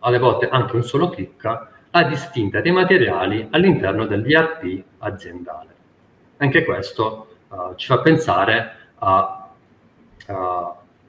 alle 0.00 0.18
volte 0.18 0.48
anche 0.48 0.76
un 0.76 0.82
solo 0.82 1.08
clic, 1.08 1.42
la 1.90 2.02
distinta 2.04 2.60
dei 2.60 2.72
materiali 2.72 3.46
all'interno 3.50 4.06
dell'IRP 4.06 4.82
aziendale. 4.98 5.74
Anche 6.38 6.64
questo 6.64 7.28
ci 7.76 7.86
fa 7.86 8.00
pensare 8.00 8.76
a, 8.96 9.48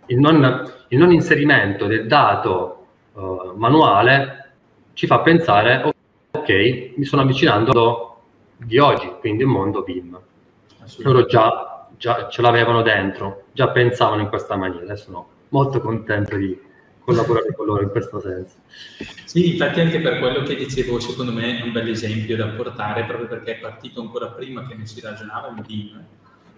il, 0.06 0.20
non, 0.20 0.72
il, 0.90 0.98
non, 0.98 1.12
inserimento 1.12 1.88
del 1.88 2.08
dato 2.08 2.86
manuale 3.56 4.52
ci 4.94 5.08
fa 5.08 5.20
pensare 5.20 5.94
ok, 6.32 6.94
mi 6.96 7.06
sono 7.06 7.22
avvicinando 7.22 8.22
di 8.58 8.78
oggi, 8.80 9.12
quindi 9.20 9.44
il 9.44 9.50
mondo 9.50 9.82
BIM. 9.84 10.20
Loro 10.98 11.26
già, 11.26 11.73
già 12.04 12.28
ce 12.28 12.42
l'avevano 12.42 12.82
dentro, 12.82 13.46
già 13.54 13.70
pensavano 13.70 14.24
in 14.24 14.28
questa 14.28 14.58
maniera 14.58 14.94
sono 14.98 15.26
molto 15.50 15.80
contento 15.80 16.36
di 16.36 16.60
collaborare 17.00 17.54
con 17.56 17.66
loro 17.66 17.82
in 17.84 17.92
questo 17.92 18.20
senso. 18.20 18.56
Sì, 19.24 19.54
infatti 19.54 19.80
anche 19.80 20.02
per 20.02 20.20
quello 20.20 20.44
che 20.44 20.56
dicevo, 20.56 21.00
secondo 21.00 21.32
me 21.32 21.60
è 21.60 21.64
un 21.64 21.72
bel 21.72 21.88
esempio 21.88 22.36
da 22.36 22.48
portare, 22.48 23.06
proprio 23.06 23.30
perché 23.30 23.56
è 23.56 23.60
partito 23.60 24.02
ancora 24.02 24.28
prima 24.28 24.68
che 24.68 24.76
ne 24.76 24.86
si 24.86 25.00
ragionava 25.00 25.48
in 25.48 25.64
BIM, 25.66 26.06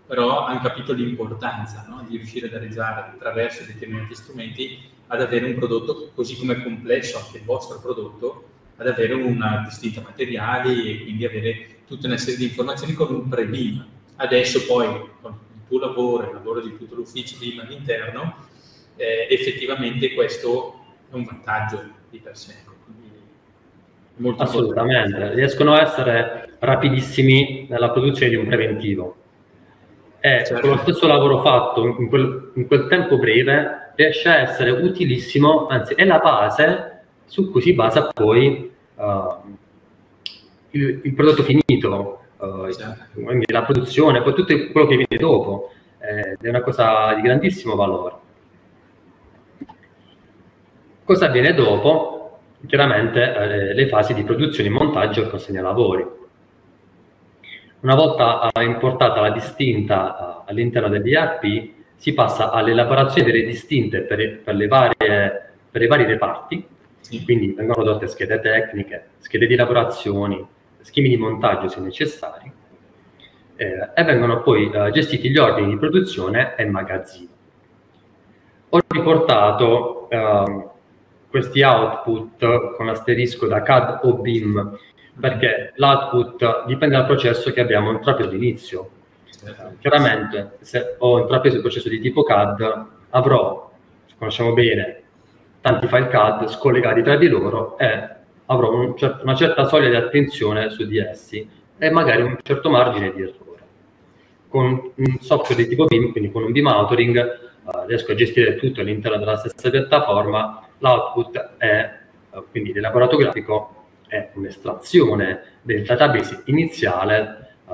però 0.07 0.47
hanno 0.47 0.61
capito 0.61 0.93
l'importanza 0.93 1.85
no? 1.89 2.03
di 2.07 2.17
riuscire 2.17 2.47
ad 2.47 2.55
arrivare 2.55 3.11
attraverso 3.13 3.63
determinati 3.65 4.15
strumenti 4.15 4.79
ad 5.07 5.21
avere 5.21 5.45
un 5.45 5.53
prodotto 5.53 6.09
così 6.15 6.37
come 6.37 6.63
complesso 6.63 7.19
anche 7.19 7.37
il 7.37 7.43
vostro 7.43 7.79
prodotto, 7.79 8.45
ad 8.77 8.87
avere 8.87 9.13
una 9.13 9.61
distinta 9.63 10.01
materiali 10.01 10.89
e 10.89 11.03
quindi 11.03 11.23
avere 11.23 11.67
tutta 11.85 12.07
una 12.07 12.17
serie 12.17 12.37
di 12.37 12.45
informazioni 12.45 12.93
con 12.93 13.13
un 13.13 13.29
pre-BIM. 13.29 13.93
Adesso 14.17 14.65
poi 14.65 14.87
con 15.21 15.31
il 15.53 15.61
tuo 15.67 15.79
lavoro, 15.79 16.27
il 16.27 16.33
lavoro 16.33 16.61
di 16.61 16.75
tutto 16.77 16.95
l'ufficio 16.95 17.37
BIM 17.37 17.59
all'interno, 17.59 18.35
eh, 18.95 19.27
effettivamente 19.29 20.13
questo 20.13 20.79
è 21.11 21.15
un 21.15 21.23
vantaggio 21.23 21.83
di 22.09 22.19
per 22.19 22.37
sé. 22.37 22.55
Molto 24.17 24.43
Assolutamente, 24.43 25.07
importante. 25.07 25.35
riescono 25.35 25.73
a 25.73 25.81
essere 25.81 26.55
rapidissimi 26.59 27.67
nella 27.69 27.91
produzione 27.91 28.29
di 28.29 28.37
un 28.37 28.47
preventivo. 28.47 29.15
E 30.21 30.43
certo. 30.45 30.61
con 30.61 30.69
lo 30.69 30.77
stesso 30.77 31.05
lavoro 31.05 31.41
fatto 31.41 31.85
in 31.85 32.07
quel, 32.07 32.51
in 32.55 32.65
quel 32.65 32.87
tempo 32.87 33.17
breve 33.17 33.91
riesce 33.95 34.29
a 34.29 34.37
essere 34.37 34.71
utilissimo, 34.71 35.67
anzi 35.67 35.93
è 35.93 36.05
la 36.05 36.17
base 36.19 37.01
su 37.25 37.51
cui 37.51 37.61
si 37.61 37.73
basa 37.73 38.09
poi 38.13 38.71
uh, 38.95 39.03
il, 40.71 41.01
il, 41.03 41.13
prodotto 41.13 41.43
finito, 41.43 42.21
la 43.47 43.63
produzione, 43.63 44.21
poi 44.21 44.33
tutto 44.33 44.53
quello 44.71 44.87
che 44.87 44.95
viene 44.95 45.17
dopo, 45.17 45.71
eh, 45.99 46.37
è 46.39 46.49
una 46.49 46.61
cosa 46.61 47.13
di 47.13 47.21
grandissimo 47.21 47.75
valore. 47.75 48.13
Cosa 51.03 51.27
avviene 51.27 51.53
dopo? 51.53 52.39
Chiaramente 52.65 53.35
eh, 53.35 53.73
le 53.73 53.87
fasi 53.87 54.13
di 54.13 54.23
produzione, 54.23 54.69
montaggio 54.69 55.23
e 55.23 55.29
consegna 55.29 55.61
lavori. 55.61 56.05
Una 57.81 57.95
volta 57.95 58.49
uh, 58.51 58.61
importata 58.61 59.21
la 59.21 59.29
distinta 59.29 60.43
all'interno 60.47 60.89
dell'IRP, 60.89 61.73
si 61.95 62.13
passa 62.13 62.49
all'elaborazione 62.49 63.31
delle 63.31 63.45
distinte 63.45 64.01
per, 64.01 64.39
per, 64.41 64.55
le 64.55 64.67
varie, 64.67 65.53
per 65.69 65.81
i 65.83 65.87
vari 65.87 66.05
reparti, 66.05 66.65
sì. 67.05 67.23
Quindi 67.23 67.53
vengono 67.53 67.83
prodotte 67.83 68.07
schede 68.07 68.39
tecniche, 68.39 69.09
schede 69.19 69.45
di 69.45 69.55
lavorazioni, 69.55 70.43
schemi 70.85 71.09
di 71.09 71.17
montaggio 71.17 71.67
se 71.67 71.79
necessari, 71.79 72.51
eh, 73.55 73.89
e 73.95 74.03
vengono 74.03 74.43
poi 74.43 74.69
eh, 74.69 74.91
gestiti 74.91 75.31
gli 75.31 75.37
ordini 75.37 75.69
di 75.69 75.77
produzione 75.77 76.55
e 76.55 76.65
magazzino. 76.65 77.29
Ho 78.69 78.79
riportato 78.87 80.09
eh, 80.09 80.67
questi 81.29 81.63
output 81.63 82.75
con 82.75 82.87
asterisco 82.87 83.47
da 83.47 83.63
CAD 83.63 84.01
o 84.03 84.13
BIM 84.13 84.77
perché 85.19 85.71
l'output 85.75 86.65
dipende 86.65 86.95
dal 86.95 87.05
processo 87.05 87.51
che 87.51 87.61
abbiamo 87.61 87.91
intrapreso 87.91 88.29
all'inizio. 88.29 88.89
Chiaramente, 89.79 90.57
se 90.61 90.95
ho 90.99 91.19
intrapreso 91.19 91.55
il 91.55 91.61
processo 91.61 91.89
di 91.89 91.99
tipo 91.99 92.23
CAD, 92.23 92.85
avrò, 93.11 93.71
conosciamo 94.17 94.53
bene, 94.53 95.03
tanti 95.61 95.87
file 95.87 96.07
CAD 96.09 96.47
scollegati 96.47 97.01
tra 97.01 97.15
di 97.15 97.27
loro 97.27 97.77
e 97.77 98.15
avrò 98.47 98.73
un 98.73 98.95
cer- 98.97 99.21
una 99.23 99.35
certa 99.35 99.65
soglia 99.67 99.89
di 99.89 99.95
attenzione 99.95 100.69
su 100.69 100.85
di 100.85 100.97
essi 100.97 101.47
e 101.77 101.89
magari 101.89 102.21
un 102.21 102.37
certo 102.41 102.69
margine 102.69 103.13
di 103.13 103.21
errore. 103.21 103.43
Con 104.47 104.91
un 104.95 105.17
software 105.19 105.63
di 105.63 105.69
tipo 105.69 105.85
BIM, 105.85 106.11
quindi 106.11 106.31
con 106.31 106.43
un 106.43 106.51
BIM 106.51 106.67
authoring, 106.67 107.17
eh, 107.17 107.85
riesco 107.87 108.11
a 108.11 108.15
gestire 108.15 108.55
tutto 108.55 108.81
all'interno 108.81 109.17
della 109.17 109.37
stessa 109.37 109.69
piattaforma, 109.69 110.67
l'output 110.79 111.55
è, 111.57 111.99
eh, 112.31 112.43
quindi 112.51 112.71
l'elaborato 112.71 113.17
grafico, 113.17 113.83
è 114.07 114.29
un'estrazione 114.33 115.41
del 115.61 115.83
database 115.83 116.43
iniziale 116.45 117.55
eh, 117.67 117.73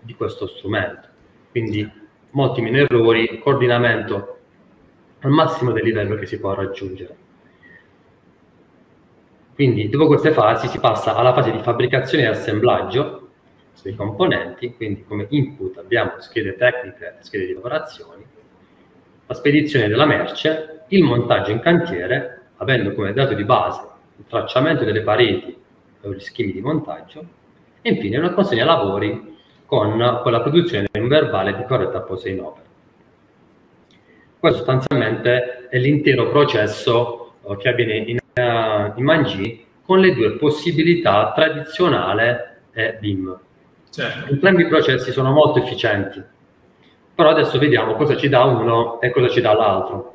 di 0.00 0.14
questo 0.14 0.46
strumento. 0.48 1.06
Quindi 1.50 1.88
molti 2.30 2.60
meno 2.60 2.78
errori, 2.78 3.38
coordinamento 3.38 4.38
al 5.20 5.30
massimo 5.30 5.72
del 5.72 5.84
livello 5.84 6.16
che 6.16 6.26
si 6.26 6.38
può 6.38 6.54
raggiungere. 6.54 7.26
Quindi 9.58 9.88
dopo 9.88 10.06
queste 10.06 10.30
fasi 10.30 10.68
si 10.68 10.78
passa 10.78 11.16
alla 11.16 11.32
fase 11.32 11.50
di 11.50 11.58
fabbricazione 11.58 12.22
e 12.22 12.26
assemblaggio 12.28 13.30
dei 13.82 13.96
componenti, 13.96 14.72
quindi 14.76 15.02
come 15.02 15.26
input 15.30 15.78
abbiamo 15.78 16.12
schede 16.18 16.54
tecniche 16.54 17.16
e 17.18 17.24
schede 17.24 17.46
di 17.46 17.54
lavorazioni, 17.54 18.24
la 19.26 19.34
spedizione 19.34 19.88
della 19.88 20.06
merce, 20.06 20.84
il 20.90 21.02
montaggio 21.02 21.50
in 21.50 21.58
cantiere, 21.58 22.42
avendo 22.58 22.94
come 22.94 23.12
dato 23.12 23.34
di 23.34 23.42
base 23.42 23.80
il 24.18 24.26
tracciamento 24.28 24.84
delle 24.84 25.02
pareti 25.02 25.56
o 26.02 26.14
gli 26.14 26.20
schemi 26.20 26.52
di 26.52 26.60
montaggio, 26.60 27.26
e 27.82 27.90
infine 27.90 28.18
una 28.18 28.34
consegna 28.34 28.64
lavori 28.64 29.38
con, 29.66 30.20
con 30.22 30.30
la 30.30 30.40
produzione 30.40 30.86
di 30.88 31.00
un 31.00 31.08
verbale 31.08 31.56
di 31.56 31.64
corretta 31.64 32.02
posa 32.02 32.28
in 32.28 32.42
opera. 32.42 32.66
Questo 34.38 34.58
sostanzialmente 34.58 35.66
è 35.68 35.78
l'intero 35.78 36.28
processo 36.28 37.32
eh, 37.42 37.56
che 37.56 37.68
avviene 37.70 37.96
in, 37.96 38.18
uh, 38.38 38.92
in 38.98 39.04
Mangi 39.04 39.66
con 39.84 40.00
le 40.00 40.14
due 40.14 40.32
possibilità 40.32 41.32
tradizionale 41.34 42.60
e 42.72 42.98
BIM. 43.00 43.38
Certo. 43.90 44.30
Entrambi 44.30 44.62
i 44.62 44.68
processi 44.68 45.12
sono 45.12 45.32
molto 45.32 45.60
efficienti, 45.60 46.22
però 47.14 47.30
adesso 47.30 47.58
vediamo 47.58 47.94
cosa 47.94 48.16
ci 48.16 48.28
dà 48.28 48.44
uno 48.44 49.00
e 49.00 49.10
cosa 49.10 49.28
ci 49.28 49.40
dà 49.40 49.54
l'altro. 49.54 50.12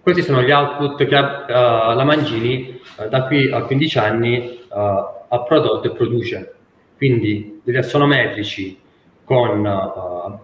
Questi 0.00 0.22
sono 0.22 0.42
gli 0.42 0.50
output 0.50 1.04
che 1.04 1.14
uh, 1.14 1.94
la 1.94 2.04
Mangini 2.04 2.80
uh, 2.96 3.08
da 3.08 3.24
qui 3.26 3.50
a 3.50 3.62
15 3.62 3.98
anni 3.98 4.58
uh, 4.70 4.74
ha 4.74 5.42
prodotto 5.46 5.88
e 5.88 5.92
produce. 5.94 6.54
Quindi 6.96 7.60
degli 7.62 7.76
assonometrici 7.76 8.80
con 9.22 10.40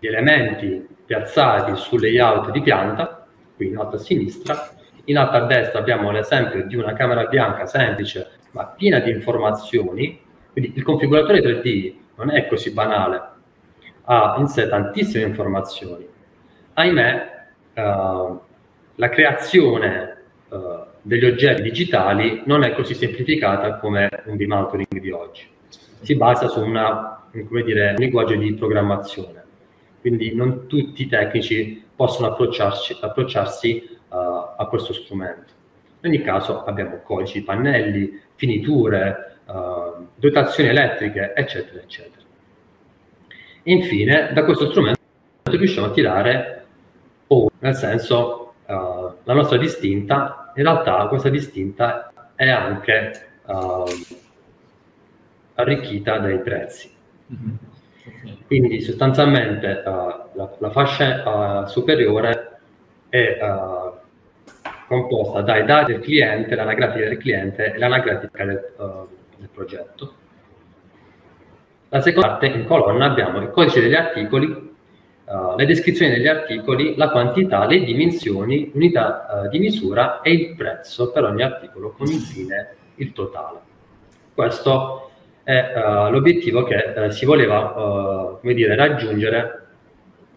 gli 0.00 0.06
elementi 0.06 0.95
piazzati 1.06 1.76
sul 1.76 2.00
layout 2.00 2.50
di 2.50 2.60
pianta, 2.60 3.26
qui 3.54 3.68
in 3.68 3.78
alto 3.78 3.96
a 3.96 3.98
sinistra, 3.98 4.68
in 5.04 5.16
alto 5.16 5.36
a 5.36 5.46
destra 5.46 5.78
abbiamo 5.78 6.10
l'esempio 6.10 6.66
di 6.66 6.76
una 6.76 6.92
camera 6.92 7.24
bianca 7.26 7.64
semplice 7.66 8.30
ma 8.50 8.66
piena 8.66 8.98
di 8.98 9.10
informazioni, 9.10 10.20
quindi 10.52 10.72
il 10.74 10.82
configuratore 10.82 11.40
3D 11.40 11.94
non 12.16 12.30
è 12.30 12.46
così 12.48 12.72
banale, 12.72 13.22
ha 14.04 14.36
in 14.38 14.46
sé 14.48 14.68
tantissime 14.68 15.24
informazioni. 15.24 16.06
Ahimè, 16.72 17.46
eh, 17.74 18.34
la 18.94 19.08
creazione 19.10 20.16
eh, 20.48 20.84
degli 21.02 21.24
oggetti 21.24 21.62
digitali 21.62 22.42
non 22.46 22.64
è 22.64 22.72
così 22.72 22.94
semplificata 22.94 23.76
come 23.76 24.08
un 24.24 24.36
demountering 24.36 25.00
di 25.00 25.10
oggi. 25.10 25.46
Si 26.00 26.16
basa 26.16 26.48
su 26.48 26.60
una, 26.60 27.28
dire, 27.30 27.90
un 27.90 27.96
linguaggio 27.96 28.36
di 28.36 28.54
programmazione 28.54 29.45
quindi 30.06 30.32
non 30.36 30.68
tutti 30.68 31.02
i 31.02 31.08
tecnici 31.08 31.82
possono 31.96 32.28
approcciarsi, 32.28 33.88
uh, 34.08 34.14
a 34.56 34.66
questo 34.68 34.92
strumento. 34.92 35.52
In 36.02 36.10
ogni 36.10 36.22
caso 36.22 36.62
abbiamo 36.62 37.00
codici, 37.02 37.42
pannelli, 37.42 38.22
finiture, 38.36 39.38
uh, 39.46 40.06
dotazioni 40.14 40.68
elettriche, 40.68 41.34
eccetera, 41.34 41.80
eccetera. 41.80 42.24
Infine, 43.64 44.30
da 44.32 44.44
questo 44.44 44.68
strumento 44.70 45.00
riusciamo 45.42 45.88
a 45.88 45.90
tirare 45.90 46.66
O, 47.26 47.50
nel 47.58 47.74
senso 47.74 48.54
uh, 48.64 49.12
la 49.24 49.34
nostra 49.34 49.58
distinta, 49.58 50.52
in 50.54 50.62
realtà 50.62 51.04
questa 51.08 51.30
distinta 51.30 52.12
è 52.36 52.48
anche 52.48 53.30
arricchita 55.54 56.18
dai 56.18 56.40
prezzi. 56.40 56.94
Mm-hmm. 57.32 57.74
Quindi 58.46 58.80
sostanzialmente 58.80 59.82
uh, 59.84 59.90
la, 60.34 60.56
la, 60.58 60.70
fascia 60.70 61.62
uh, 61.62 61.66
superiore 61.66 62.58
è 63.08 63.38
uh, 63.40 63.94
composta 64.86 65.42
dai 65.42 65.64
dati 65.64 65.92
del 65.92 66.00
cliente, 66.00 66.54
l'anagrafica 66.54 67.08
del 67.08 67.18
cliente 67.18 67.72
e 67.72 67.78
l'anagrafica 67.78 68.44
del, 68.44 68.72
del 69.36 69.48
progetto. 69.52 70.14
La 71.88 72.00
seconda 72.00 72.28
parte 72.28 72.46
in 72.46 72.64
colonna 72.64 73.06
abbiamo 73.06 73.40
il 73.40 73.50
codice 73.50 73.80
degli 73.80 73.94
articoli, 73.94 74.74
le 75.56 75.66
descrizioni 75.66 76.12
degli 76.12 76.28
articoli, 76.28 76.94
la 76.94 77.10
quantità, 77.10 77.66
le 77.66 77.80
dimensioni, 77.82 78.70
unità 78.74 79.26
uh, 79.44 79.48
di 79.48 79.58
misura 79.58 80.20
e 80.20 80.30
il 80.30 80.54
prezzo 80.54 81.10
per 81.10 81.24
ogni 81.24 81.42
articolo, 81.42 81.90
con 81.90 82.06
infine 82.06 82.74
il 82.96 83.12
totale. 83.12 83.58
Questo 84.34 85.10
è 85.46 85.72
uh, 85.76 86.10
l'obiettivo 86.10 86.64
che 86.64 86.92
si 87.10 87.24
voleva 87.24 88.36
come 88.40 88.52
dire, 88.52 88.74
raggiungere 88.74 89.66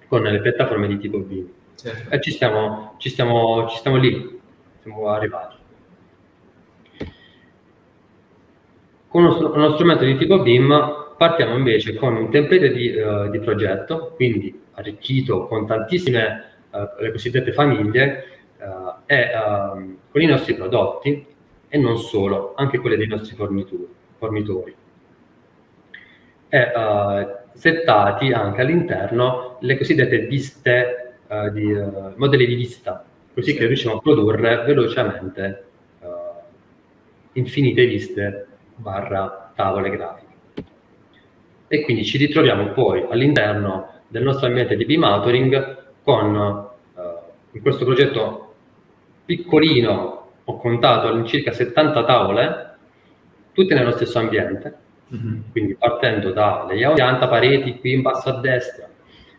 con 0.07 0.21
le 0.21 0.39
piattaforme 0.39 0.87
di 0.87 0.99
tipo 0.99 1.17
BIM. 1.17 1.49
Certo. 1.75 2.13
E 2.13 2.21
ci 2.21 2.29
stiamo, 2.29 2.95
ci, 2.99 3.09
stiamo, 3.09 3.67
ci 3.69 3.77
stiamo 3.77 3.97
lì, 3.97 4.39
siamo 4.81 5.07
arrivati. 5.07 5.55
Con 9.07 9.23
uno, 9.23 9.53
uno 9.53 9.73
strumento 9.73 10.03
di 10.03 10.15
tipo 10.15 10.41
BIM 10.41 11.15
partiamo 11.17 11.57
invece 11.57 11.95
con 11.95 12.15
un 12.15 12.29
template 12.29 12.71
di, 12.71 12.95
uh, 12.95 13.29
di 13.31 13.39
progetto, 13.39 14.13
quindi 14.15 14.61
arricchito 14.73 15.47
con 15.47 15.65
tantissime, 15.65 16.43
uh, 16.69 17.01
le 17.01 17.11
cosiddette 17.11 17.51
famiglie, 17.51 18.25
uh, 18.59 19.01
e 19.05 19.31
ehm, 19.31 19.97
con 20.11 20.21
i 20.21 20.25
nostri 20.25 20.53
prodotti 20.53 21.25
e 21.67 21.77
non 21.77 21.97
solo, 21.97 22.53
anche 22.55 22.77
quelle 22.77 22.97
dei 22.97 23.07
nostri 23.07 23.35
fornitori. 23.35 24.75
E 26.49 26.71
settati 27.53 28.31
anche 28.31 28.61
all'interno 28.61 29.57
le 29.61 29.77
cosiddette 29.77 30.19
viste 30.21 31.17
di 31.51 31.71
modelli 32.15 32.47
di 32.47 32.55
vista, 32.55 33.05
così 33.33 33.53
che 33.53 33.67
riusciamo 33.67 33.97
a 33.97 34.01
produrre 34.01 34.63
velocemente 34.63 35.63
infinite 37.33 37.85
viste 37.85 38.47
barra 38.75 39.51
tavole 39.55 39.91
grafiche. 39.91 40.27
E 41.67 41.83
quindi 41.83 42.03
ci 42.03 42.17
ritroviamo 42.17 42.71
poi 42.71 43.05
all'interno 43.07 44.01
del 44.07 44.23
nostro 44.23 44.47
ambiente 44.47 44.75
di 44.75 44.85
B-Motoring 44.85 45.77
con 46.01 46.67
in 47.51 47.61
questo 47.61 47.85
progetto 47.85 48.53
piccolino 49.25 50.27
ho 50.43 50.57
contato 50.57 51.07
all'incirca 51.07 51.51
70 51.51 52.03
tavole, 52.05 52.75
tutte 53.53 53.75
nello 53.75 53.91
stesso 53.91 54.17
ambiente, 54.17 54.73
mm-hmm. 55.13 55.41
quindi 55.51 55.75
partendo 55.75 56.31
da 56.31 56.65
layout 56.67 56.95
pianta 56.95 57.27
pareti 57.27 57.79
qui 57.79 57.93
in 57.93 58.01
basso 58.01 58.29
a 58.29 58.39
destra, 58.39 58.89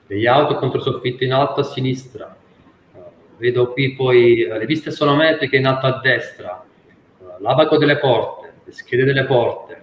layout 0.06 0.54
contro 0.56 0.80
soffitto 0.80 1.24
in 1.24 1.32
alto 1.32 1.60
a 1.60 1.64
sinistra, 1.64 2.36
uh, 2.92 2.98
vedo 3.36 3.72
qui 3.72 3.94
poi 3.94 4.42
uh, 4.42 4.56
le 4.56 4.66
viste 4.66 4.90
sonometriche 4.90 5.56
in 5.56 5.66
alto 5.66 5.86
a 5.86 6.00
destra, 6.00 6.64
uh, 7.18 7.24
l'abaco 7.42 7.76
delle 7.78 7.98
porte, 7.98 8.52
le 8.64 8.72
schede 8.72 9.04
delle 9.04 9.24
porte, 9.24 9.82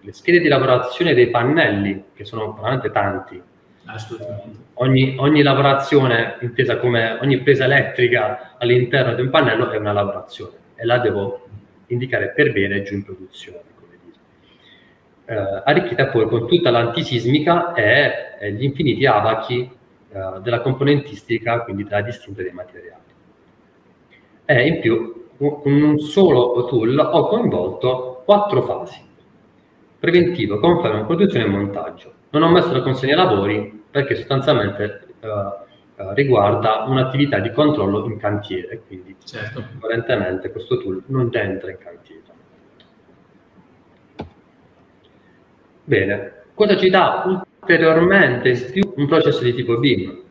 le 0.00 0.12
schede 0.12 0.40
di 0.40 0.48
lavorazione 0.48 1.14
dei 1.14 1.28
pannelli, 1.28 2.04
che 2.14 2.24
sono 2.24 2.52
veramente 2.52 2.90
tanti. 2.90 3.42
Assolutamente. 3.84 4.66
Ogni, 4.74 5.16
ogni, 5.18 5.42
lavorazione, 5.42 6.36
intesa 6.40 6.78
come 6.78 7.18
ogni 7.20 7.40
presa 7.40 7.64
elettrica 7.64 8.56
all'interno 8.58 9.14
di 9.14 9.22
un 9.22 9.30
pannello, 9.30 9.70
è 9.70 9.76
una 9.76 9.92
lavorazione 9.92 10.52
e 10.76 10.84
la 10.84 10.98
devo 10.98 11.46
indicare 11.86 12.30
per 12.30 12.52
bene 12.52 12.82
giù 12.82 12.94
in 12.94 13.04
produzione. 13.04 13.67
Eh, 15.30 15.62
arricchita 15.62 16.06
poi 16.06 16.26
con 16.26 16.48
tutta 16.48 16.70
l'antisismica 16.70 17.74
e, 17.74 18.50
gli 18.50 18.64
infiniti 18.64 19.04
abachi 19.04 19.70
eh, 20.08 20.40
della 20.40 20.62
componentistica, 20.62 21.64
quindi 21.64 21.84
della 21.84 22.00
distinta 22.00 22.40
dei 22.40 22.52
materiali. 22.52 23.02
E 24.46 24.66
in 24.66 24.80
più, 24.80 25.26
con 25.36 25.60
un 25.64 25.98
solo 25.98 26.64
tool 26.64 26.98
ho 26.98 27.26
coinvolto 27.26 28.22
quattro 28.24 28.62
fasi 28.62 29.04
preventivo, 29.98 30.60
conferma, 30.60 31.04
produzione 31.04 31.44
e 31.44 31.48
montaggio. 31.48 32.12
Non 32.30 32.44
ho 32.44 32.48
messo 32.48 32.72
la 32.72 32.80
consegna 32.80 33.16
lavori 33.16 33.84
perché 33.90 34.14
sostanzialmente 34.14 35.08
uh, 35.20 35.26
uh, 36.02 36.12
riguarda 36.14 36.84
un'attività 36.84 37.38
di 37.38 37.52
controllo 37.52 38.06
in 38.06 38.16
cantiere, 38.16 38.80
quindi 38.86 39.14
certo. 39.22 39.58
apparentemente 39.58 40.50
questo 40.50 40.78
tool 40.78 41.02
non 41.08 41.28
entra 41.34 41.70
in 41.70 41.78
cantiere. 41.78 42.36
Bene, 45.88 46.32
cosa 46.52 46.76
ci 46.76 46.90
dà 46.90 47.24
ulteriormente 47.24 48.50
in 48.50 48.70
più 48.70 48.92
un 48.96 49.06
processo 49.06 49.42
di 49.42 49.54
tipo 49.54 49.78
BIM? 49.78 50.22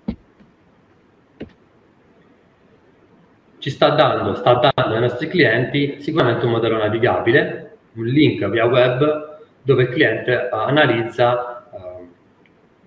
Ci 3.57 3.69
sta 3.71 3.89
dando, 3.89 4.35
sta 4.35 4.53
dando 4.53 4.93
ai 4.93 5.01
nostri 5.01 5.27
clienti 5.27 5.99
sicuramente 5.99 6.45
un 6.45 6.51
modello 6.51 6.77
navigabile, 6.77 7.77
un 7.93 8.05
link 8.05 8.47
via 8.49 8.65
web 8.67 9.39
dove 9.63 9.81
il 9.81 9.89
cliente 9.89 10.47
uh, 10.51 10.57
analizza 10.57 11.67
uh, 11.71 12.07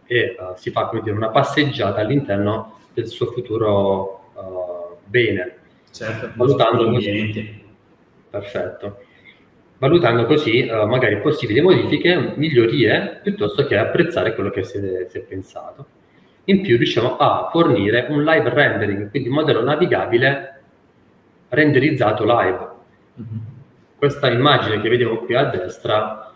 e 0.07 0.37
uh, 0.39 0.55
si 0.55 0.71
fa 0.71 0.89
dire, 1.03 1.11
una 1.11 1.31
passeggiata 1.31 2.01
all'interno 2.03 2.79
del 2.95 3.09
suo 3.09 3.33
futuro 3.33 4.19
bene, 5.07 5.57
certo, 5.91 6.31
valutando 6.37 6.89
così, 6.89 7.65
perfetto, 8.31 9.01
valutando 9.81 10.27
così 10.27 10.67
magari 10.87 11.21
possibili 11.21 11.63
modifiche, 11.63 12.35
migliorie, 12.37 13.21
piuttosto 13.23 13.65
che 13.65 13.79
apprezzare 13.79 14.35
quello 14.35 14.51
che 14.51 14.63
si 14.63 14.77
è, 14.77 15.07
si 15.09 15.17
è 15.17 15.21
pensato. 15.23 15.87
In 16.45 16.61
più 16.61 16.77
riusciamo 16.77 17.17
a 17.17 17.49
fornire 17.51 18.07
un 18.11 18.23
live 18.23 18.51
rendering, 18.51 19.11
quindi 19.11 19.31
un 19.31 19.37
modello 19.37 19.65
navigabile 19.65 20.61
renderizzato 21.49 22.25
live. 22.25 22.69
Mm-hmm. 23.21 23.41
Questa 23.97 24.31
immagine 24.31 24.81
che 24.83 24.89
vediamo 24.89 25.17
qui 25.17 25.35
a 25.35 25.45
destra 25.45 26.31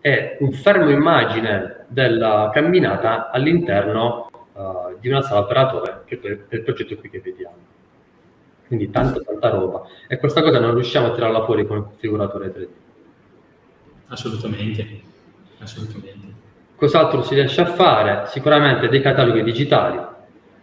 è 0.00 0.36
un 0.38 0.52
fermo 0.52 0.90
immagine 0.90 1.86
della 1.88 2.50
camminata 2.52 3.30
all'interno 3.30 4.30
uh, 4.52 4.96
di 5.00 5.08
una 5.08 5.22
sala 5.22 5.40
operatore, 5.40 6.02
che 6.04 6.20
è 6.20 6.54
il 6.54 6.62
progetto 6.62 6.96
qui 6.96 7.10
che 7.10 7.20
vediamo. 7.20 7.56
Quindi 8.70 8.88
tanta, 8.88 9.18
tanta 9.18 9.48
roba. 9.48 9.82
E 10.06 10.16
questa 10.18 10.42
cosa 10.42 10.60
non 10.60 10.74
riusciamo 10.74 11.08
a 11.08 11.10
tirarla 11.12 11.44
fuori 11.44 11.66
con 11.66 11.78
il 11.78 11.82
configuratore 11.82 12.52
3D. 12.54 12.68
Assolutamente, 14.06 15.00
assolutamente. 15.58 16.26
Cos'altro 16.76 17.24
si 17.24 17.34
riesce 17.34 17.62
a 17.62 17.66
fare? 17.66 18.28
Sicuramente 18.28 18.88
dei 18.88 19.00
cataloghi 19.00 19.42
digitali, 19.42 19.98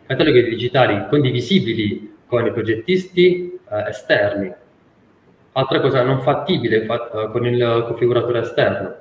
cataloghi 0.06 0.42
digitali 0.44 1.06
condivisibili 1.10 2.16
con 2.28 2.46
i 2.46 2.54
progettisti 2.54 3.60
eh, 3.70 3.90
esterni. 3.90 4.54
Altra 5.52 5.82
cosa 5.82 6.02
non 6.04 6.22
fattibile 6.22 6.86
fa- 6.86 7.12
eh, 7.12 7.30
con 7.30 7.46
il 7.46 7.84
configuratore 7.88 8.40
esterno, 8.40 8.96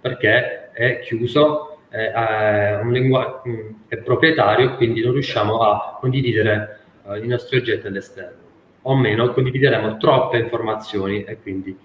perché 0.00 0.72
è 0.72 0.98
chiuso, 1.04 1.82
è, 1.88 2.10
è, 2.10 2.80
lingua- 2.82 3.42
è 3.86 3.96
proprietario, 3.98 4.74
quindi 4.74 5.04
non 5.04 5.12
riusciamo 5.12 5.60
a 5.60 5.98
condividere 6.00 6.80
uh, 7.04 7.14
i 7.14 7.28
nostri 7.28 7.58
oggetti 7.58 7.86
all'esterno. 7.86 8.39
O 8.82 8.96
meno 8.96 9.32
condivideremo 9.32 9.98
troppe 9.98 10.38
informazioni 10.38 11.24
e 11.24 11.38
quindi 11.40 11.76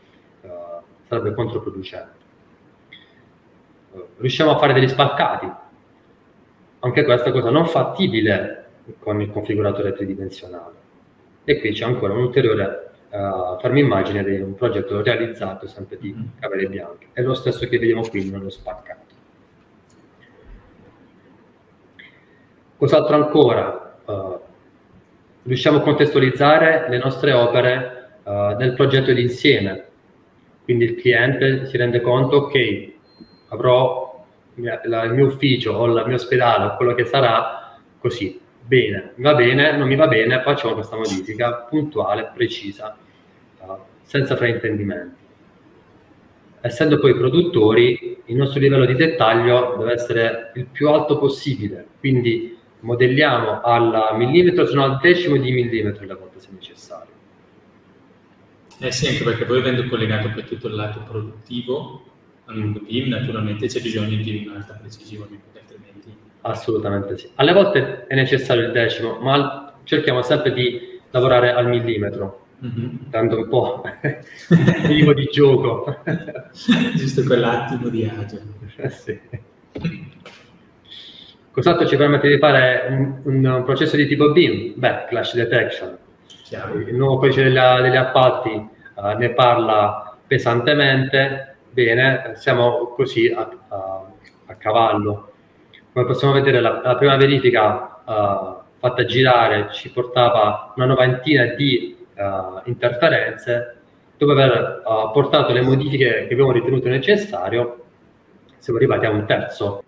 uh, 0.41 0.49
sarebbe 1.07 1.33
controproducente. 1.33 2.23
Uh, 3.91 4.05
riusciamo 4.17 4.51
a 4.51 4.57
fare 4.57 4.73
degli 4.73 4.87
spaccati, 4.87 5.51
anche 6.79 7.03
questa 7.03 7.31
cosa 7.31 7.49
non 7.49 7.65
fattibile 7.65 8.67
con 8.99 9.19
il 9.21 9.29
configuratore 9.29 9.93
tridimensionale. 9.93 10.83
E 11.43 11.59
qui 11.59 11.73
c'è 11.73 11.85
ancora 11.85 12.13
un 12.13 12.19
ulteriore 12.19 12.91
uh, 13.09 13.59
farmi 13.59 13.81
immagine 13.81 14.23
di 14.23 14.39
un 14.39 14.55
progetto 14.55 15.01
realizzato 15.01 15.67
sempre 15.67 15.97
di 15.97 16.13
mm-hmm. 16.13 16.27
cavere 16.39 16.67
bianche. 16.67 17.07
È 17.11 17.21
lo 17.21 17.33
stesso 17.33 17.67
che 17.67 17.77
vediamo 17.77 18.07
qui 18.07 18.29
nello 18.29 18.49
spaccato. 18.49 19.13
Cos'altro 22.77 23.15
ancora? 23.15 23.97
Uh, 24.05 24.39
riusciamo 25.45 25.77
a 25.77 25.81
contestualizzare 25.81 26.87
le 26.89 26.97
nostre 26.97 27.31
opere 27.31 28.17
uh, 28.23 28.55
nel 28.57 28.73
progetto 28.73 29.13
d'insieme. 29.13 29.85
Quindi 30.63 30.85
il 30.85 30.95
cliente 30.95 31.67
si 31.67 31.77
rende 31.77 32.01
conto, 32.01 32.37
ok, 32.37 32.89
avrò 33.49 34.25
la, 34.55 35.03
il 35.03 35.13
mio 35.13 35.27
ufficio 35.27 35.73
o 35.73 35.85
il 35.85 36.03
mio 36.05 36.15
ospedale 36.15 36.65
o 36.65 36.75
quello 36.75 36.95
che 36.95 37.05
sarà 37.05 37.77
così, 37.99 38.39
bene, 38.61 39.11
mi 39.15 39.23
va 39.23 39.35
bene, 39.35 39.77
non 39.77 39.87
mi 39.87 39.95
va 39.95 40.07
bene, 40.07 40.41
facciamo 40.41 40.73
questa 40.73 40.95
modifica 40.95 41.53
puntuale, 41.69 42.31
precisa 42.33 42.97
senza 44.01 44.35
fraintendimenti. 44.35 45.23
Essendo 46.61 46.99
poi 46.99 47.15
produttori, 47.15 48.21
il 48.25 48.35
nostro 48.35 48.59
livello 48.59 48.85
di 48.85 48.95
dettaglio 48.95 49.75
deve 49.77 49.93
essere 49.93 50.51
il 50.55 50.65
più 50.65 50.89
alto 50.89 51.17
possibile, 51.19 51.85
quindi 51.99 52.57
modelliamo 52.85 53.61
al 53.61 54.15
millimetro, 54.15 54.65
se 54.65 54.75
no 54.75 54.83
al 54.83 54.99
decimo 55.01 55.35
di 55.37 55.51
millimetro 55.51 56.03
alla 56.03 56.15
volta 56.15 56.39
se 56.39 56.49
necessario. 56.51 57.13
Eh 58.79 58.91
sì, 58.91 59.07
anche 59.07 59.23
perché 59.23 59.45
poi 59.45 59.59
avendo 59.59 59.87
collegato 59.87 60.29
poi 60.29 60.45
tutto 60.45 60.67
il 60.67 60.75
lato 60.75 60.99
produttivo 60.99 62.03
al 62.45 62.57
mondo 62.57 62.79
BIM, 62.81 63.07
naturalmente 63.07 63.67
c'è 63.67 63.81
bisogno 63.81 64.15
di 64.21 64.45
un'alta 64.47 64.73
precisione, 64.73 65.41
altrimenti... 65.55 66.15
Assolutamente 66.41 67.17
sì. 67.17 67.29
Alle 67.35 67.53
volte 67.53 68.05
è 68.05 68.13
necessario 68.13 68.67
il 68.67 68.71
decimo, 68.71 69.17
ma 69.19 69.73
cerchiamo 69.83 70.21
sempre 70.21 70.53
di 70.53 70.99
lavorare 71.09 71.53
al 71.53 71.67
millimetro, 71.67 72.45
mm-hmm. 72.63 72.95
dando 73.07 73.37
un 73.37 73.47
po' 73.47 73.81
minimo 74.87 75.13
di 75.13 75.27
gioco. 75.31 76.03
Giusto 76.95 77.23
quell'attimo 77.23 77.87
di 77.87 78.05
agio. 78.05 78.41
sì. 78.89 79.19
Cos'altro 81.55 81.87
ci 81.87 81.95
permette 81.95 82.27
di 82.27 82.37
fare 82.37 82.85
un, 82.89 83.21
un, 83.23 83.63
processo 83.63 83.95
di 83.95 84.05
tipo 84.07 84.33
BIM? 84.33 84.73
Beh, 84.75 85.05
clash 85.07 85.35
detection. 85.35 85.97
Chiaro. 86.43 86.77
Il 86.81 86.93
nuovo 86.93 87.17
codice 87.17 87.43
della, 87.43 87.79
degli 87.79 87.95
appalti 87.95 88.49
uh, 88.49 89.17
ne 89.17 89.29
parla 89.29 90.17
pesantemente. 90.27 91.55
Bene, 91.69 92.33
siamo 92.35 92.87
così 92.87 93.31
a, 93.31 93.49
a, 93.69 94.05
a 94.47 94.55
cavallo. 94.55 95.31
Come 95.93 96.05
possiamo 96.05 96.33
vedere, 96.33 96.59
la, 96.59 96.81
la 96.83 96.97
prima 96.97 97.15
verifica 97.15 98.01
uh, 98.03 98.57
fatta 98.77 99.05
girare 99.05 99.69
ci 99.71 99.89
portava 99.91 100.73
una 100.75 100.87
novantina 100.87 101.45
di 101.55 101.95
uh, 102.17 102.63
interferenze. 102.65 103.77
Dopo 104.17 104.33
aver 104.33 104.81
portato 105.13 105.53
le 105.53 105.61
modifiche 105.61 106.25
che 106.27 106.33
abbiamo 106.33 106.51
ritenuto 106.51 106.89
necessario, 106.89 107.85
siamo 108.57 108.77
arrivati 108.77 109.05
a 109.05 109.09
un 109.09 109.25
terzo 109.25 109.84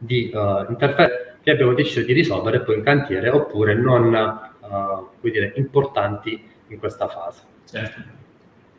di 0.00 0.30
uh, 0.32 0.70
interferenze 0.70 1.36
che 1.42 1.50
abbiamo 1.50 1.74
deciso 1.74 2.02
di 2.02 2.12
risolvere 2.12 2.60
poi 2.60 2.76
in 2.76 2.82
cantiere 2.82 3.28
oppure 3.28 3.74
non 3.74 4.12
uh, 4.60 5.08
dire, 5.20 5.52
importanti 5.56 6.42
in 6.68 6.78
questa 6.78 7.06
fase. 7.08 7.42
Certo. 7.68 8.02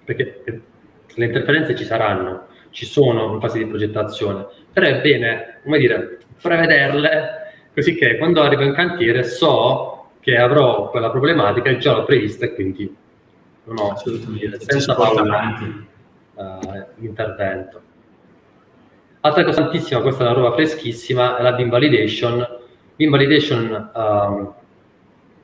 Perché 0.03 0.41
eh, 0.45 0.61
le 1.13 1.25
interferenze 1.25 1.75
ci 1.75 1.85
saranno, 1.85 2.47
ci 2.69 2.85
sono 2.85 3.33
in 3.33 3.39
fase 3.39 3.59
di 3.59 3.65
progettazione, 3.65 4.47
però 4.71 4.87
è 4.87 5.01
bene, 5.01 5.59
come 5.63 5.77
dire, 5.77 6.19
prevederle 6.41 7.39
così 7.73 7.95
che 7.95 8.17
quando 8.17 8.41
arrivo 8.41 8.63
in 8.63 8.73
cantiere 8.73 9.23
so 9.23 10.09
che 10.19 10.37
avrò 10.37 10.89
quella 10.89 11.09
problematica 11.09 11.69
e 11.69 11.77
già 11.77 11.93
l'ho 11.93 12.03
prevista 12.03 12.45
e 12.45 12.53
quindi 12.53 12.95
non 13.63 13.77
ho 13.79 13.95
senza 13.95 14.95
paura 14.95 15.23
uh, 16.33 16.85
l'intervento. 16.97 17.81
Altra 19.23 19.43
cosa 19.43 19.61
tantissima, 19.61 20.01
questa 20.01 20.23
è 20.23 20.27
una 20.31 20.35
roba 20.35 20.55
freschissima, 20.55 21.37
è 21.37 21.43
la 21.43 21.51
BIM 21.51 21.69
Validation. 21.69 22.43
BIM 22.95 23.11
Validation 23.11 23.91
um, 23.93 24.53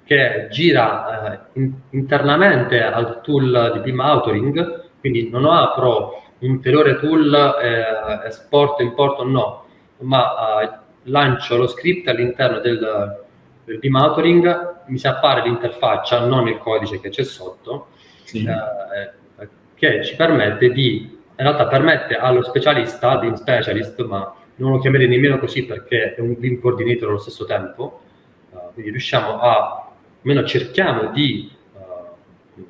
che 0.04 0.48
gira 0.50 1.42
uh, 1.54 1.60
in, 1.60 1.72
internamente 1.92 2.82
al 2.82 3.22
tool 3.22 3.74
di 3.76 3.80
BIM 3.82 4.00
Authoring, 4.00 4.86
quindi 5.00 5.30
non 5.30 5.46
apro 5.46 6.24
un 6.40 6.50
ulteriore 6.50 7.00
tool, 7.00 7.32
eh, 7.62 8.28
esporto, 8.28 8.82
importo, 8.82 9.24
no, 9.24 9.66
ma 10.00 10.24
uh, 10.24 10.70
lancio 11.04 11.56
lo 11.58 11.68
script 11.68 12.08
all'interno 12.08 12.60
del, 12.60 13.26
del 13.64 13.78
BIM 13.78 13.96
Authoring, 13.96 14.76
mi 14.88 14.98
si 14.98 15.06
appare 15.06 15.44
l'interfaccia, 15.44 16.26
non 16.26 16.48
il 16.48 16.58
codice 16.58 17.00
che 17.00 17.10
c'è 17.10 17.24
sotto, 17.24 17.90
sì. 18.24 18.44
eh, 18.44 19.48
che 19.76 20.04
ci 20.04 20.16
permette 20.16 20.72
di 20.72 21.17
in 21.40 21.46
realtà 21.46 21.68
permette 21.68 22.16
allo 22.16 22.42
specialista, 22.42 23.18
BIM 23.18 23.36
specialist, 23.36 24.04
ma 24.06 24.34
non 24.56 24.72
lo 24.72 24.80
chiamerei 24.80 25.08
nemmeno 25.08 25.38
così 25.38 25.66
perché 25.66 26.16
è 26.16 26.20
un 26.20 26.36
BIM 26.38 26.60
coordinator 26.60 27.10
allo 27.10 27.20
stesso 27.20 27.46
tempo, 27.46 28.02
uh, 28.50 28.74
quindi 28.74 28.90
riusciamo 28.92 29.40
a, 29.40 29.88
almeno 30.20 30.44
cerchiamo 30.48 31.12
di 31.12 31.52
uh, 31.74 32.66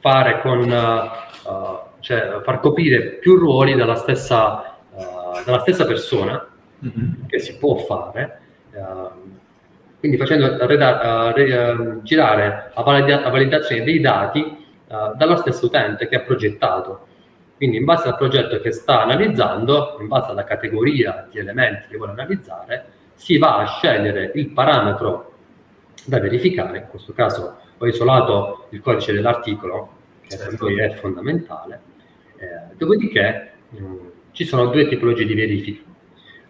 fare 0.00 0.40
con, 0.40 0.60
uh, 0.60 1.78
cioè 2.00 2.40
far 2.42 2.60
coprire 2.60 3.00
più 3.20 3.36
ruoli 3.36 3.74
dalla 3.74 3.96
stessa, 3.96 4.78
dalla 5.44 5.60
stessa 5.60 5.84
persona, 5.84 6.48
mm-hmm. 6.84 7.26
che 7.26 7.38
si 7.40 7.58
può 7.58 7.76
fare, 7.76 8.40
quindi 9.98 10.16
facendo 10.16 10.66
reda- 10.66 11.32
re- 11.32 11.98
girare 12.02 12.70
la, 12.74 12.82
valida- 12.82 13.28
validazione 13.28 13.82
dei 13.82 14.00
dati 14.00 14.64
dallo 14.86 15.36
stesso 15.36 15.66
utente 15.66 16.08
che 16.08 16.16
ha 16.16 16.20
progettato. 16.20 17.06
Quindi 17.56 17.78
in 17.78 17.84
base 17.84 18.08
al 18.08 18.16
progetto 18.16 18.60
che 18.60 18.70
sta 18.70 19.02
analizzando, 19.02 19.96
in 20.00 20.08
base 20.08 20.30
alla 20.30 20.44
categoria 20.44 21.26
di 21.30 21.38
elementi 21.38 21.88
che 21.88 21.96
vuole 21.96 22.12
analizzare, 22.12 22.84
si 23.14 23.38
va 23.38 23.58
a 23.58 23.66
scegliere 23.66 24.32
il 24.34 24.50
parametro 24.50 25.32
da 26.04 26.20
verificare, 26.20 26.78
in 26.78 26.86
questo 26.88 27.12
caso 27.14 27.56
ho 27.78 27.86
isolato 27.86 28.66
il 28.70 28.80
codice 28.80 29.12
dell'articolo, 29.12 29.90
che 30.20 30.36
certo. 30.36 30.50
per 30.50 30.60
noi 30.60 30.80
è 30.80 30.90
fondamentale, 30.94 31.80
eh, 32.36 32.74
dopodiché 32.76 33.52
mh, 33.70 33.84
mm, 33.84 33.96
ci 34.32 34.44
sono 34.44 34.66
due 34.66 34.86
tipologie 34.86 35.24
di 35.24 35.34
verifiche. 35.34 35.84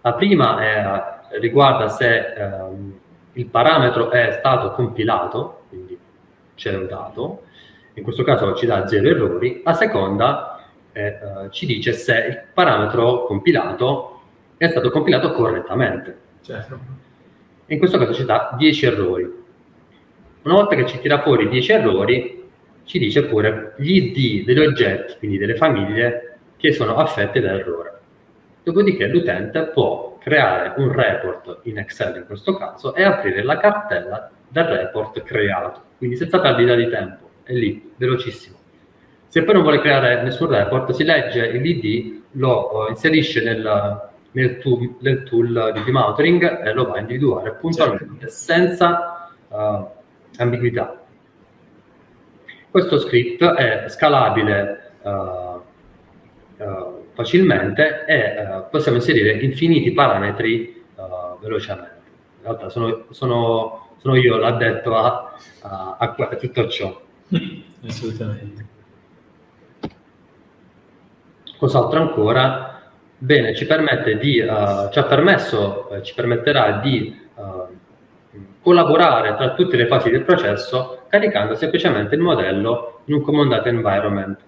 La 0.01 0.15
prima 0.15 0.59
è, 0.61 1.39
riguarda 1.39 1.89
se 1.89 2.33
ehm, 2.35 2.99
il 3.35 3.47
parametro 3.47 4.11
è 4.11 4.37
stato 4.39 4.73
compilato, 4.73 5.65
quindi 5.69 5.99
c'è 6.55 6.75
un 6.75 6.87
dato, 6.87 7.43
in 7.95 8.03
questo 8.03 8.25
caso 8.25 8.55
ci 8.55 8.67
dà 8.67 8.87
zero 8.87 9.09
errori, 9.09 9.63
la 9.65 9.73
seconda 9.73 10.56
eh, 10.97 11.51
ci 11.51 11.67
dice 11.67 11.93
se 11.93 12.17
il 12.27 12.43
parametro 12.55 13.25
compilato 13.25 14.21
è 14.57 14.69
stato 14.69 14.91
compilato 14.91 15.33
correttamente. 15.33 16.17
Certo. 16.41 16.79
In 17.67 17.79
questo 17.79 17.99
caso 17.99 18.15
ci 18.15 18.25
dà 18.25 18.55
10 18.57 18.87
errori. 18.87 19.45
Una 20.43 20.55
volta 20.55 20.75
che 20.75 20.87
ci 20.87 20.99
tira 21.01 21.21
fuori 21.21 21.49
10 21.49 21.73
errori, 21.73 22.45
ci 22.85 22.99
dice 22.99 23.25
pure 23.25 23.75
gli 23.77 23.97
ID 23.97 24.45
degli 24.45 24.61
oggetti, 24.61 25.19
quindi 25.19 25.37
delle 25.37 25.57
famiglie, 25.57 26.39
che 26.57 26.73
sono 26.73 26.97
affette 26.97 27.41
da 27.41 27.53
errore. 27.53 27.99
Dopodiché 28.63 29.07
l'utente 29.09 29.65
può 29.65 30.17
creare 30.19 30.81
un 30.81 30.91
report 30.93 31.61
in 31.65 31.79
Excel 31.79 32.17
in 32.17 32.27
questo 32.27 32.57
caso 32.57 32.95
e 32.95 33.03
aprire 33.03 33.43
la 33.43 33.59
cartella 33.59 34.31
del 34.49 34.65
report 34.65 35.23
creato, 35.23 35.83
quindi 35.99 36.17
senza 36.17 36.41
perdita 36.41 36.75
di 36.75 36.89
tempo. 36.89 37.29
È 37.43 37.53
lì, 37.53 37.93
velocissimo. 37.97 38.56
Se 39.29 39.43
poi 39.43 39.55
non 39.55 39.63
vuole 39.63 39.81
creare 39.81 40.23
nessun 40.23 40.49
report, 40.49 40.93
si 40.93 41.05
legge 41.05 41.51
l'ID, 41.51 42.23
lo 42.33 42.71
uh, 42.73 42.91
inserisce 42.91 43.43
nel, 43.43 44.11
nel, 44.33 44.59
tool, 44.59 44.97
nel 45.01 45.23
tool 45.25 45.73
di 45.75 45.83
demountering 45.85 46.65
e 46.65 46.73
lo 46.73 46.87
va 46.87 46.95
a 46.95 47.01
individuare 47.01 47.53
puntualmente, 47.55 48.15
certo. 48.21 48.35
senza 48.35 49.31
uh, 49.49 49.87
ambiguità. 50.39 51.01
Questo 52.71 52.99
script 52.99 53.45
è 53.45 53.89
scalabile 53.89 54.93
uh, 55.03 55.63
facilmente 57.13 58.05
e 58.07 58.65
possiamo 58.71 58.99
inserire 58.99 59.33
infiniti 59.33 59.93
parametri 59.93 60.85
velocemente. 61.41 61.95
In 62.39 62.43
realtà 62.43 62.69
sono, 62.69 63.05
sono, 63.11 63.89
sono 63.99 64.17
io 64.17 64.37
l'addetto 64.37 64.95
a, 64.95 65.35
a, 65.63 65.97
a 65.99 66.37
tutto 66.37 66.69
ciò. 66.69 67.01
Assolutamente. 67.87 68.76
Cos'altro 71.57 72.01
ancora? 72.01 72.77
Bene, 73.19 73.55
ci 73.55 73.65
permette 73.65 74.19
di, 74.19 74.41
uh, 74.41 74.91
ci 74.91 74.99
ha 74.99 75.05
permesso, 75.05 75.89
eh, 75.89 76.03
ci 76.03 76.13
permetterà 76.13 76.81
di 76.83 77.19
uh, 77.35 77.75
collaborare 78.61 79.35
tra 79.37 79.55
tutte 79.55 79.77
le 79.77 79.87
fasi 79.87 80.11
del 80.11 80.23
processo 80.23 81.05
caricando 81.09 81.55
semplicemente 81.55 82.15
il 82.15 82.21
modello 82.21 83.01
in 83.07 83.15
un 83.15 83.23
comandato 83.23 83.69
environment. 83.69 84.39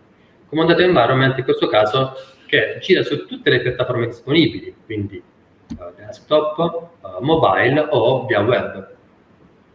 Comandato 0.48 0.82
environment 0.82 1.38
in 1.38 1.44
questo 1.44 1.66
caso 1.68 2.12
che 2.46 2.78
gira 2.82 3.02
su 3.02 3.24
tutte 3.24 3.48
le 3.48 3.62
piattaforme 3.62 4.06
disponibili, 4.06 4.74
quindi 4.84 5.22
uh, 5.70 5.84
desktop, 5.96 6.88
mobile 7.20 7.86
o 7.88 8.26
via 8.26 8.40
web. 8.40 8.74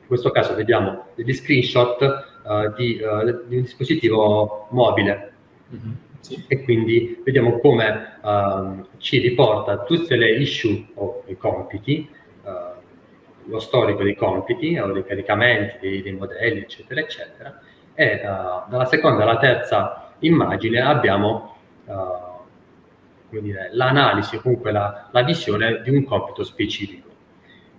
In 0.02 0.08
questo 0.08 0.30
caso 0.30 0.54
vediamo 0.54 1.08
degli 1.16 1.34
screenshot 1.34 2.32
di, 2.76 2.98
di, 2.98 3.56
un 3.56 3.62
dispositivo 3.62 4.68
mobile. 4.70 5.34
Mm-hmm 5.74 6.12
sì. 6.24 6.46
e 6.48 6.64
quindi 6.64 7.22
vediamo 7.24 7.60
come 7.60 8.18
uh, 8.22 8.88
ci 8.98 9.20
riporta 9.20 9.84
tutte 9.84 10.16
le 10.16 10.32
issue 10.32 10.86
o 10.96 11.24
i 11.28 11.36
compiti, 11.36 12.10
uh, 12.44 13.50
lo 13.50 13.60
storico 13.60 14.04
dei 14.04 14.16
compiti 14.16 14.78
o 14.78 14.92
dei 14.94 15.04
caricamenti 15.04 15.78
dei, 15.82 16.02
dei 16.02 16.14
modelli, 16.14 16.62
eccetera, 16.62 17.02
eccetera. 17.02 17.60
E 17.94 18.22
uh, 18.24 18.70
dalla 18.70 18.86
seconda 18.86 19.24
alla 19.24 19.38
terza 19.38 20.14
immagine 20.20 20.80
abbiamo 20.80 21.52
dire, 23.30 23.70
l'analisi, 23.74 24.38
comunque 24.38 24.72
la, 24.72 25.10
la, 25.12 25.24
visione 25.24 25.82
di 25.82 25.90
un 25.90 26.06
compito 26.06 26.44
specifico. 26.44 27.10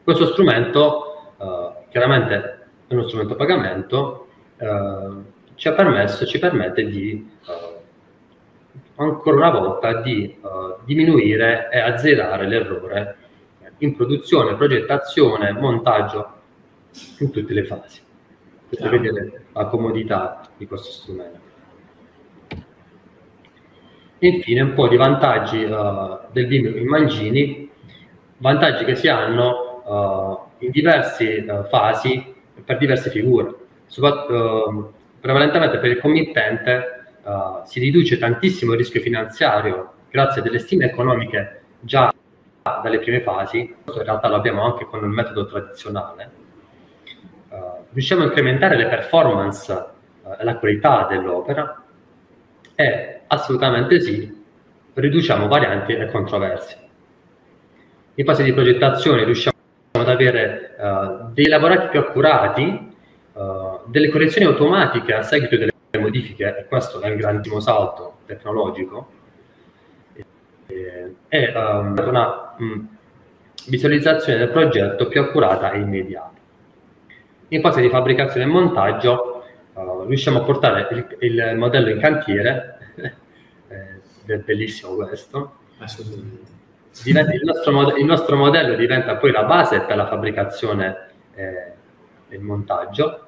Questo 0.03 0.27
strumento, 0.33 1.33
chiaramente 1.91 2.35
è 2.87 2.93
uno 2.93 3.05
strumento 3.05 3.35
a 3.35 3.37
pagamento, 3.37 4.27
ci 5.55 5.73
permesso, 5.73 6.27
ci 6.27 6.41
permette 6.41 6.85
di 6.85 7.31
ancora 8.97 9.37
una 9.37 9.51
volta 9.51 10.01
di 10.01 10.37
uh, 10.41 10.85
diminuire 10.85 11.69
e 11.71 11.79
azzerare 11.79 12.47
l'errore 12.47 13.17
in 13.79 13.97
produzione, 13.97 14.55
progettazione, 14.55 15.53
montaggio, 15.53 16.33
in 17.19 17.31
tutte 17.31 17.53
le 17.53 17.65
fasi. 17.65 18.01
Per 18.69 18.89
vedere 18.89 19.47
la 19.53 19.67
comodità 19.67 20.49
di 20.57 20.67
questo 20.67 20.91
strumento. 20.91 21.43
Infine 24.19 24.61
un 24.63 24.75
po' 24.75 24.89
di 24.89 24.97
vantaggi 24.97 25.63
uh, 25.65 26.19
del 26.33 26.47
BIM 26.47 26.77
in 26.79 26.87
Mangini, 26.87 27.71
vantaggi 28.39 28.85
che 28.85 28.95
si 28.95 29.09
hanno 29.09 29.83
uh, 29.85 30.65
in 30.65 30.71
diverse 30.71 31.45
fasi 31.69 32.35
per 32.65 32.79
diverse 32.79 33.11
figure. 33.11 33.55
uh, 33.97 34.93
prevalentemente 35.21 35.79
per 35.79 35.91
il 35.91 36.01
committente 36.01 37.04
uh, 37.25 37.65
si 37.65 37.81
riduce 37.81 38.19
tantissimo 38.19 38.73
il 38.73 38.79
rischio 38.79 39.01
finanziario 39.01 39.93
grazie 40.11 40.41
a 40.41 40.45
delle 40.45 40.59
stime 40.59 40.87
economiche 40.87 41.63
già 41.81 42.13
dalle 42.63 42.99
prime 42.99 43.21
fasi, 43.21 43.75
questo 43.83 44.01
in 44.01 44.07
realtà 44.07 44.29
lo 44.29 44.37
abbiamo 44.37 44.63
anche 44.63 44.87
con 44.87 45.03
il 45.03 45.11
metodo 45.11 45.47
tradizionale, 45.47 46.31
uh, 47.49 47.57
riusciamo 47.93 48.23
a 48.23 48.27
incrementare 48.27 48.77
le 48.77 48.87
performance 48.87 49.93
e 50.39 50.45
la 50.45 50.57
qualità 50.57 51.07
dell'opera? 51.09 51.83
E 52.75 53.21
assolutamente 53.27 54.01
sì, 54.01 54.43
riduciamo 54.95 55.47
varianti 55.47 55.93
e 55.93 56.07
controversie. 56.11 56.79
In 58.15 58.25
fase 58.25 58.43
di 58.43 58.53
progettazione 58.53 59.25
riusciamo 59.25 59.57
ad 59.93 60.09
avere 60.09 60.77
uh, 60.79 61.33
dei 61.33 61.49
lavorati 61.49 61.89
più 61.89 62.01
accurati, 62.01 62.95
uh, 63.33 63.81
delle 63.87 64.09
correzioni 64.09 64.47
automatiche 64.47 65.13
a 65.13 65.23
seguito 65.23 65.57
delle 65.57 65.74
modifiche, 65.99 66.57
e 66.59 66.65
questo 66.67 67.01
è 67.01 67.09
un 67.11 67.17
grandissimo 67.17 67.61
salto 67.61 68.19
tecnologico, 68.27 69.09
e, 70.67 71.15
e 71.29 71.53
um, 71.55 71.95
una 72.07 72.55
um, 72.59 72.97
visualizzazione 73.67 74.39
del 74.39 74.51
progetto 74.51 75.09
più 75.09 75.21
accurata 75.21 75.71
e 75.73 75.79
immediata. 75.79 76.33
In 77.49 77.61
fase 77.61 77.81
di 77.81 77.89
fabbricazione 77.89 78.47
e 78.47 78.49
montaggio 78.49 79.45
uh, 79.75 80.05
riusciamo 80.07 80.39
a 80.39 80.43
portare 80.45 80.89
il, 80.91 81.17
il 81.21 81.57
modello 81.57 81.91
in 81.91 82.01
cantiere, 82.01 82.79
è 84.27 84.37
bellissimo 84.39 84.95
questo, 84.95 85.57
il, 87.05 87.41
nostro 87.43 87.73
mod- 87.73 87.97
il, 87.99 88.05
nostro 88.05 88.37
modello 88.37 88.77
diventa 88.77 89.17
poi 89.17 89.33
la 89.33 89.43
base 89.43 89.81
per 89.81 89.97
la 89.97 90.07
fabbricazione 90.07 91.09
eh, 91.35 91.73
e 92.29 92.37
il 92.37 92.41
montaggio. 92.41 93.24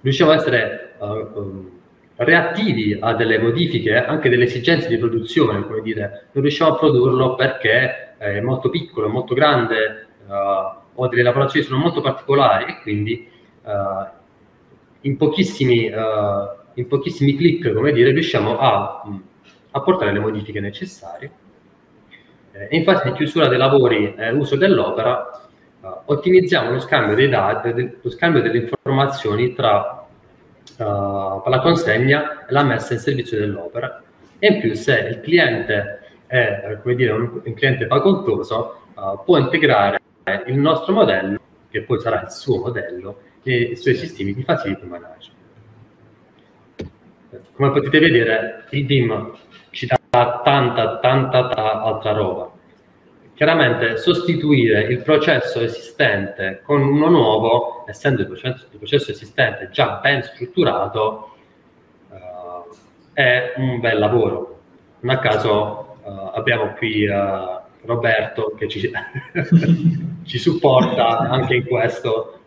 Riusciamo 0.00 0.30
ad 0.30 0.38
essere 0.38 0.94
uh, 0.98 1.80
reattivi 2.16 2.96
a 3.00 3.14
delle 3.14 3.38
modifiche, 3.38 3.94
anche 3.94 4.28
delle 4.28 4.44
esigenze 4.44 4.88
di 4.88 4.96
produzione, 4.96 5.64
come 5.66 5.82
dire, 5.82 6.28
non 6.32 6.42
riusciamo 6.42 6.74
a 6.74 6.78
produrlo 6.78 7.34
perché 7.34 8.16
è 8.16 8.40
molto 8.40 8.70
piccolo, 8.70 9.06
è 9.06 9.10
molto 9.10 9.34
grande, 9.34 10.06
uh, 10.26 11.00
o 11.00 11.08
delle 11.08 11.22
lavorazioni 11.22 11.64
sono 11.64 11.78
molto 11.78 12.00
particolari 12.00 12.72
e 12.72 12.80
quindi 12.82 13.28
uh, 13.62 13.70
in, 15.02 15.16
pochissimi, 15.16 15.90
in 16.74 16.86
pochissimi 16.86 17.36
clic, 17.36 17.72
come 17.72 17.92
dire, 17.92 18.10
riusciamo 18.10 18.58
a 18.58 19.02
apportare 19.70 20.12
le 20.12 20.18
modifiche 20.18 20.60
necessarie. 20.60 21.30
Eh, 22.52 22.76
in 22.76 22.84
fase 22.84 23.10
di 23.10 23.16
chiusura 23.16 23.46
dei 23.48 23.58
lavori 23.58 24.14
e 24.14 24.26
eh, 24.26 24.32
uso 24.32 24.56
dell'opera, 24.56 25.47
ottimizziamo 26.10 26.70
lo 26.70 26.80
scambio 26.80 27.14
dei 27.14 27.28
dati, 27.28 27.98
lo 28.00 28.10
scambio 28.10 28.40
delle 28.40 28.58
informazioni 28.58 29.52
tra 29.54 30.06
uh, 30.78 30.82
la 31.48 31.60
consegna 31.62 32.46
e 32.46 32.52
la 32.52 32.62
messa 32.62 32.94
in 32.94 33.00
servizio 33.00 33.38
dell'opera. 33.38 34.02
E 34.38 34.46
in 34.46 34.60
più, 34.60 34.74
se 34.74 34.98
il 34.98 35.20
cliente 35.20 36.00
è 36.26 36.78
come 36.82 36.94
dire, 36.94 37.12
un, 37.12 37.40
un 37.44 37.54
cliente 37.54 37.86
facoltoso, 37.86 38.80
uh, 38.94 39.20
può 39.24 39.36
integrare 39.36 40.00
il 40.46 40.58
nostro 40.58 40.92
modello, 40.94 41.38
che 41.70 41.82
poi 41.82 42.00
sarà 42.00 42.22
il 42.22 42.30
suo 42.30 42.58
modello, 42.58 43.20
e 43.42 43.56
i 43.56 43.76
suoi 43.76 43.94
sistemi 43.94 44.34
di 44.34 44.42
facility 44.42 44.86
management. 44.86 45.36
Come 47.52 47.72
potete 47.72 47.98
vedere, 47.98 48.64
il 48.70 48.84
BIM 48.84 49.32
ci 49.70 49.86
dà 49.86 50.40
tanta, 50.42 50.98
tanta 50.98 51.50
altra 51.82 52.12
roba. 52.12 52.50
Chiaramente 53.38 53.98
sostituire 53.98 54.82
il 54.82 55.00
processo 55.00 55.60
esistente 55.60 56.60
con 56.64 56.82
uno 56.82 57.08
nuovo, 57.08 57.84
essendo 57.86 58.22
il 58.22 58.26
processo, 58.26 58.66
il 58.68 58.78
processo 58.78 59.12
esistente 59.12 59.68
già 59.70 60.00
ben 60.02 60.24
strutturato, 60.24 61.36
uh, 62.08 62.74
è 63.12 63.52
un 63.58 63.78
bel 63.78 64.00
lavoro. 64.00 64.58
Non 64.98 65.14
a 65.14 65.18
caso 65.20 65.98
uh, 66.02 66.32
abbiamo 66.34 66.72
qui 66.72 67.06
uh, 67.06 67.60
Roberto 67.82 68.56
che 68.58 68.66
ci, 68.66 68.90
ci 70.26 70.38
supporta 70.38 71.18
anche 71.18 71.54
in 71.54 71.64
questo 71.64 72.40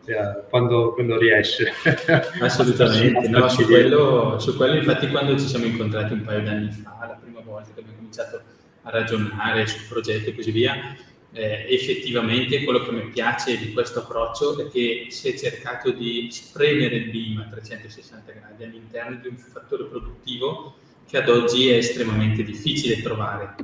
quando, 0.49 0.91
quando, 0.91 1.17
riesce. 1.17 1.71
Assolutamente, 2.41 3.29
no, 3.29 3.47
su, 3.47 3.63
quello, 3.63 4.37
su, 4.39 4.57
quello, 4.57 4.75
infatti 4.75 5.07
quando 5.07 5.39
ci 5.39 5.47
siamo 5.47 5.63
incontrati 5.63 6.11
un 6.11 6.23
paio 6.25 6.41
d'anni 6.41 6.69
fa, 6.69 6.97
la 7.07 7.17
prima 7.21 7.39
volta 7.39 7.69
che 7.73 7.79
abbiamo 7.79 7.95
cominciato 7.95 8.41
a 8.83 8.89
ragionare 8.89 9.67
sul 9.67 9.87
progetto 9.87 10.29
e 10.29 10.35
così 10.35 10.51
via, 10.51 10.95
eh, 11.33 11.65
effettivamente 11.69 12.63
quello 12.63 12.83
che 12.83 12.91
mi 12.91 13.09
piace 13.09 13.57
di 13.57 13.71
questo 13.71 13.99
approccio 13.99 14.59
è 14.59 14.69
che 14.69 15.07
si 15.09 15.29
è 15.29 15.37
cercato 15.37 15.91
di 15.91 16.27
spremere 16.29 16.95
il 16.95 17.09
BIM 17.09 17.39
a 17.39 17.49
360 17.49 18.31
gradi 18.31 18.63
all'interno 18.63 19.15
di 19.21 19.27
un 19.29 19.37
fattore 19.37 19.85
produttivo 19.85 20.75
che 21.07 21.17
ad 21.17 21.29
oggi 21.29 21.69
è 21.69 21.75
estremamente 21.75 22.43
difficile 22.43 23.01
trovare, 23.01 23.55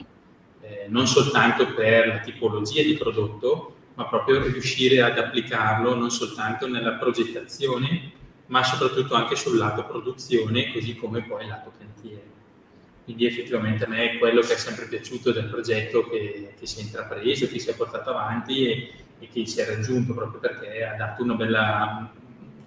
eh, 0.61 0.85
non 0.89 1.07
soltanto 1.07 1.73
per 1.73 2.07
la 2.07 2.19
tipologia 2.19 2.81
di 2.81 2.93
prodotto, 2.93 3.75
ma 3.95 4.05
proprio 4.05 4.43
riuscire 4.43 5.01
ad 5.01 5.17
applicarlo 5.17 5.95
non 5.95 6.11
soltanto 6.11 6.67
nella 6.67 6.93
progettazione, 6.93 8.11
ma 8.47 8.63
soprattutto 8.63 9.15
anche 9.15 9.35
sul 9.35 9.57
lato 9.57 9.85
produzione, 9.85 10.71
così 10.71 10.95
come 10.95 11.23
poi 11.23 11.47
lato 11.47 11.71
cantiere. 11.77 12.36
Quindi 13.07 13.25
effettivamente 13.25 13.85
a 13.85 13.87
me 13.87 14.11
è 14.11 14.17
quello 14.17 14.41
che 14.41 14.55
è 14.55 14.57
sempre 14.57 14.85
piaciuto 14.85 15.31
del 15.31 15.45
progetto 15.45 16.09
che, 16.09 16.55
che 16.59 16.65
si 16.65 16.79
è 16.79 16.81
intrapreso, 16.83 17.47
che 17.47 17.57
si 17.57 17.69
è 17.69 17.73
portato 17.73 18.09
avanti 18.09 18.67
e, 18.67 18.91
e, 19.17 19.29
che 19.29 19.45
si 19.45 19.61
è 19.61 19.65
raggiunto 19.65 20.13
proprio 20.13 20.41
perché 20.41 20.83
ha 20.83 20.93
dato 20.97 21.23
una 21.23 21.35
bella, 21.35 22.11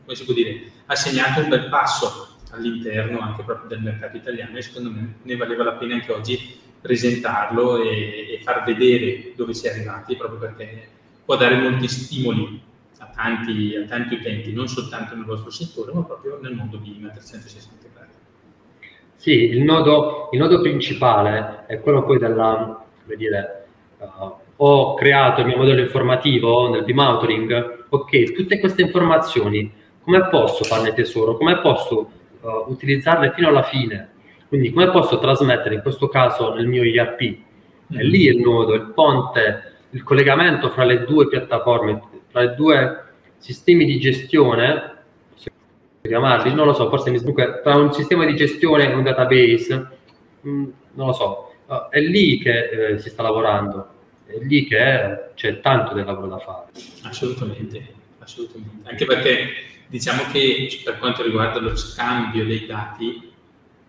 come 0.02 0.16
si 0.16 0.24
può 0.24 0.32
dire, 0.32 0.62
ha 0.86 0.94
segnato 0.94 1.40
un 1.40 1.50
bel 1.50 1.68
passo 1.68 2.38
all'interno 2.52 3.20
anche 3.20 3.42
proprio 3.42 3.68
del 3.68 3.82
mercato 3.82 4.16
italiano 4.16 4.56
e 4.56 4.62
secondo 4.62 4.90
me 4.90 5.16
ne 5.20 5.36
valeva 5.36 5.62
la 5.62 5.72
pena 5.74 5.96
anche 5.96 6.10
oggi 6.10 6.58
presentarlo 6.80 7.82
e, 7.82 8.38
e 8.38 8.40
far 8.42 8.64
vedere 8.64 9.34
dove 9.36 9.52
si 9.52 9.66
è 9.66 9.72
arrivati 9.72 10.16
proprio 10.16 10.38
perché 10.38 10.88
può 11.22 11.36
dare 11.36 11.56
molti 11.56 11.86
stimoli 11.86 12.62
a 12.96 13.10
tanti, 13.14 13.76
a 13.76 13.84
tanti 13.84 14.14
utenti, 14.14 14.54
non 14.54 14.68
soltanto 14.68 15.14
nel 15.14 15.26
vostro 15.26 15.50
settore, 15.50 15.92
ma 15.92 16.02
proprio 16.02 16.38
nel 16.40 16.54
mondo 16.54 16.78
BIM 16.78 17.04
a 17.04 17.10
360 17.10 17.88
gradi. 17.92 18.09
Sì, 19.20 19.50
il 19.50 19.62
nodo, 19.62 20.30
il 20.32 20.38
nodo 20.38 20.62
principale 20.62 21.64
è 21.66 21.78
quello 21.80 22.04
poi 22.04 22.16
della, 22.16 22.82
come 23.02 23.16
dire, 23.16 23.66
uh, 23.98 24.32
ho 24.56 24.94
creato 24.94 25.42
il 25.42 25.46
mio 25.46 25.58
modello 25.58 25.82
informativo 25.82 26.70
nel 26.70 26.84
BIM 26.84 27.00
Authoring, 27.00 27.84
ok, 27.90 28.32
tutte 28.32 28.58
queste 28.58 28.80
informazioni, 28.80 29.70
come 30.02 30.26
posso 30.30 30.64
farne 30.64 30.94
tesoro, 30.94 31.36
come 31.36 31.60
posso 31.60 32.10
uh, 32.40 32.64
utilizzarle 32.68 33.32
fino 33.32 33.48
alla 33.48 33.62
fine? 33.62 34.08
Quindi 34.48 34.72
come 34.72 34.90
posso 34.90 35.18
trasmettere, 35.18 35.74
in 35.74 35.82
questo 35.82 36.08
caso 36.08 36.54
nel 36.54 36.66
mio 36.66 36.82
ERP, 36.82 37.20
è 37.90 38.00
lì 38.00 38.22
il 38.22 38.38
nodo, 38.38 38.72
il 38.72 38.90
ponte 38.94 39.74
il 39.90 40.02
collegamento 40.02 40.70
fra 40.70 40.84
le 40.84 41.04
due 41.04 41.28
piattaforme, 41.28 42.00
tra 42.32 42.42
i 42.42 42.54
due 42.54 43.04
sistemi 43.36 43.84
di 43.84 44.00
gestione, 44.00 44.89
chiamarli, 46.08 46.54
non 46.54 46.66
lo 46.66 46.72
so, 46.72 46.88
forse 46.88 47.10
mi 47.10 47.18
sbuca, 47.18 47.60
tra 47.60 47.76
un 47.76 47.92
sistema 47.92 48.24
di 48.24 48.34
gestione 48.34 48.90
e 48.90 48.94
un 48.94 49.02
database, 49.02 49.88
mh, 50.40 50.50
mm, 50.50 50.64
non 50.94 51.06
lo 51.06 51.12
so, 51.12 51.52
uh, 51.66 51.88
è 51.90 52.00
lì 52.00 52.38
che 52.38 52.68
eh, 52.68 52.98
si 52.98 53.10
sta 53.10 53.22
lavorando, 53.22 53.88
è 54.26 54.38
lì 54.38 54.66
che 54.66 55.30
c'è 55.34 55.60
tanto 55.60 55.94
del 55.94 56.04
lavoro 56.04 56.28
da 56.28 56.38
fare. 56.38 56.70
Assolutamente, 57.02 57.94
assolutamente. 58.18 58.88
Anche 58.88 59.04
perché 59.04 59.48
diciamo 59.88 60.22
che 60.32 60.80
per 60.84 60.98
quanto 60.98 61.22
riguarda 61.22 61.60
lo 61.60 61.76
scambio 61.76 62.44
dei 62.44 62.66
dati, 62.66 63.28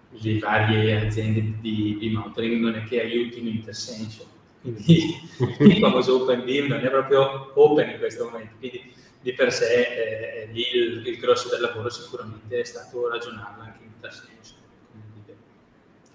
le 0.10 0.40
varie 0.40 1.06
aziende 1.06 1.54
di, 1.62 1.98
di 1.98 2.10
monitoring 2.10 2.62
non 2.62 2.76
è 2.76 2.84
che 2.84 3.02
aiutino 3.02 3.50
in 3.50 3.64
tal 3.64 3.76
senso. 3.76 4.26
Quindi 4.62 5.16
il 5.60 5.78
famoso 5.78 6.22
open 6.22 6.44
BIM 6.44 6.68
non 6.68 6.86
è 6.86 6.90
proprio 6.90 7.52
open 7.56 7.90
in 7.90 7.98
questo 7.98 8.26
momento, 8.26 8.54
quindi 8.60 8.92
di 9.22 9.34
per 9.34 9.54
sé 9.54 10.44
eh, 10.44 10.50
lì 10.52 10.66
il, 10.74 11.08
il, 11.08 11.18
grosso 11.18 11.50
del 11.50 11.62
lavoro 11.62 11.90
sicuramente 11.90 12.60
è 12.60 12.64
stato 12.64 13.08
ragionarlo 13.08 13.64
anche 13.64 13.84
in 13.84 14.00
tal 14.00 14.12
senso. 14.12 14.56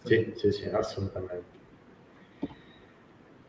Sì, 0.03 0.33
sì, 0.37 0.53
sì, 0.53 0.69
assolutamente. 0.69 1.55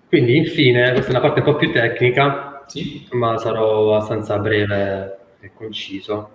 Quindi 0.07 0.37
infine, 0.37 0.91
questa 0.91 1.07
è 1.07 1.15
una 1.15 1.19
parte 1.19 1.39
un 1.39 1.45
po' 1.45 1.55
più 1.55 1.71
tecnica, 1.71 2.63
sì. 2.67 3.07
ma 3.11 3.37
sarò 3.37 3.95
abbastanza 3.95 4.37
breve 4.39 5.17
e 5.39 5.51
conciso. 5.53 6.31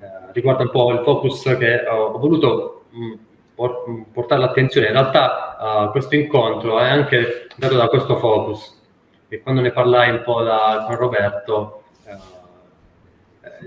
Eh, 0.00 0.32
riguarda 0.32 0.62
un 0.62 0.70
po' 0.70 0.92
il 0.92 1.02
focus 1.02 1.42
che 1.58 1.84
ho, 1.86 2.06
ho 2.06 2.18
voluto 2.18 2.84
mh, 2.90 4.02
portare 4.12 4.40
l'attenzione. 4.40 4.86
In 4.86 4.94
realtà 4.94 5.56
uh, 5.86 5.90
questo 5.90 6.14
incontro 6.14 6.78
è 6.78 6.88
anche 6.88 7.48
dato 7.56 7.76
da 7.76 7.88
questo 7.88 8.16
focus, 8.16 8.80
che 9.28 9.40
quando 9.40 9.60
ne 9.60 9.72
parlai 9.72 10.10
un 10.10 10.22
po' 10.22 10.42
da, 10.42 10.84
con 10.86 10.96
Roberto, 10.96 11.81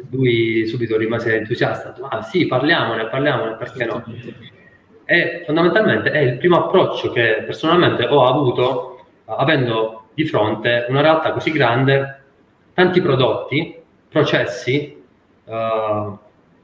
lui 0.10 0.66
subito 0.68 0.98
rimase 0.98 1.36
entusiasta, 1.36 1.96
ah 2.10 2.22
sì, 2.22 2.48
parliamone, 2.48 3.08
parliamone, 3.08 3.56
perché 3.56 3.86
no? 3.86 4.04
E 5.06 5.44
fondamentalmente 5.46 6.12
è 6.12 6.20
il 6.20 6.38
primo 6.38 6.66
approccio 6.66 7.12
che 7.12 7.44
personalmente 7.46 8.06
ho 8.06 8.26
avuto 8.26 9.06
uh, 9.26 9.32
avendo 9.34 10.08
di 10.14 10.26
fronte 10.26 10.86
una 10.90 11.02
realtà 11.02 11.32
così 11.32 11.52
grande, 11.52 12.22
tanti 12.74 13.02
prodotti, 13.02 13.76
processi, 14.10 15.04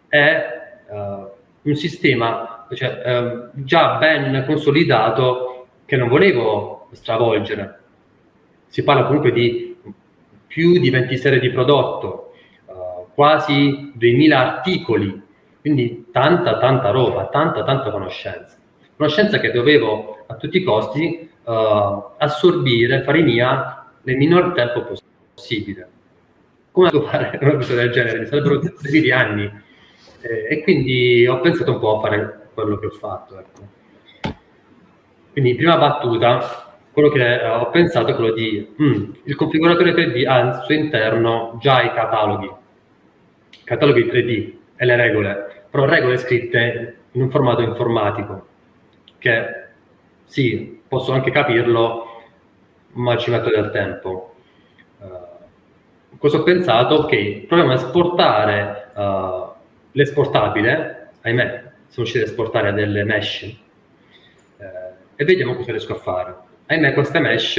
è 0.07 0.45
uh, 0.87 1.29
un 1.63 1.75
sistema 1.75 2.67
cioè, 2.73 3.21
uh, 3.21 3.49
già 3.53 3.97
ben 3.97 4.43
consolidato 4.45 5.67
che 5.85 5.97
non 5.97 6.07
volevo 6.07 6.87
stravolgere. 6.91 7.79
Si 8.67 8.83
parla 8.83 9.05
comunque 9.05 9.31
di 9.31 9.75
più 10.47 10.79
di 10.79 10.89
20 10.89 11.17
serie 11.17 11.39
di 11.39 11.49
prodotto, 11.49 12.07
uh, 12.07 12.30
quasi 13.13 13.91
2000 13.95 14.39
articoli, 14.39 15.21
quindi 15.59 16.07
tanta, 16.11 16.57
tanta 16.57 16.89
roba, 16.89 17.27
tanta, 17.27 17.63
tanta 17.63 17.91
conoscenza. 17.91 18.57
Conoscenza 18.95 19.39
che 19.39 19.51
dovevo 19.51 20.23
a 20.27 20.35
tutti 20.35 20.57
i 20.57 20.63
costi 20.63 21.29
assorbire, 21.43 23.01
fare 23.01 23.21
mia 23.21 23.85
nel 24.03 24.17
minor 24.17 24.53
tempo 24.53 24.97
possibile. 25.33 25.89
Come 26.71 26.89
fare 26.89 27.39
una 27.41 27.55
cosa 27.55 27.75
del 27.75 27.91
genere? 27.91 28.19
Mi 28.19 28.25
sarebbero 28.25 28.61
serviti 28.61 29.11
anni. 29.11 29.51
Eh, 30.21 30.47
e 30.49 30.63
quindi 30.63 31.25
ho 31.27 31.39
pensato 31.39 31.73
un 31.73 31.79
po' 31.79 31.97
a 31.97 32.01
fare 32.01 32.49
quello 32.53 32.77
che 32.77 32.85
ho 32.85 32.91
fatto. 32.91 33.39
Ecco. 33.39 33.69
Quindi, 35.31 35.55
prima 35.55 35.77
battuta, 35.77 36.75
quello 36.91 37.09
che 37.09 37.43
ho 37.45 37.69
pensato 37.69 38.11
è 38.11 38.15
quello 38.15 38.33
di 38.33 38.75
mm, 38.81 39.11
il 39.23 39.35
configuratore 39.35 39.93
3D 39.93 40.27
ha 40.27 40.35
al 40.35 40.63
suo 40.63 40.73
interno 40.73 41.57
già 41.59 41.81
i 41.81 41.93
cataloghi, 41.93 42.51
cataloghi 43.63 44.05
3D 44.05 44.53
e 44.75 44.85
le 44.85 44.95
regole, 44.95 45.63
però 45.69 45.85
regole 45.85 46.17
scritte 46.17 46.95
in 47.11 47.21
un 47.21 47.29
formato 47.29 47.61
informatico, 47.61 48.47
che 49.17 49.65
sì, 50.25 50.81
posso 50.87 51.11
anche 51.11 51.31
capirlo, 51.31 52.23
ma 52.93 53.17
ci 53.17 53.31
metto 53.31 53.49
del 53.49 53.71
tempo. 53.71 54.35
Uh, 54.99 56.17
cosa 56.17 56.37
ho 56.37 56.43
pensato? 56.43 56.95
Ok, 56.95 57.45
proviamo 57.47 57.71
a 57.71 57.75
esportare 57.75 58.91
uh, 58.95 59.51
l'esportabile, 59.91 61.09
ahimè, 61.21 61.71
sono 61.87 62.05
riuscito 62.05 62.23
ad 62.23 62.29
esportare 62.29 62.73
delle 62.73 63.03
mesh 63.03 63.43
eh, 63.43 63.55
e 65.15 65.25
vediamo 65.25 65.55
cosa 65.55 65.71
riesco 65.71 65.93
a 65.93 65.99
fare. 65.99 66.35
Ahimè, 66.67 66.93
queste 66.93 67.19
mesh 67.19 67.57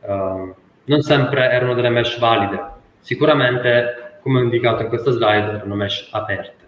uh, 0.00 0.54
non 0.84 1.00
sempre 1.02 1.50
erano 1.50 1.74
delle 1.74 1.90
mesh 1.90 2.18
valide, 2.18 2.58
sicuramente, 3.00 4.07
come 4.28 4.40
ho 4.40 4.42
indicato 4.42 4.82
in 4.82 4.88
questa 4.88 5.10
slide, 5.10 5.52
erano 5.52 5.74
mesh 5.74 6.10
aperte, 6.12 6.66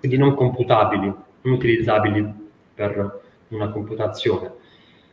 quindi 0.00 0.18
non 0.18 0.34
computabili, 0.34 1.06
non 1.06 1.54
utilizzabili 1.54 2.30
per 2.74 3.20
una 3.48 3.70
computazione. 3.70 4.52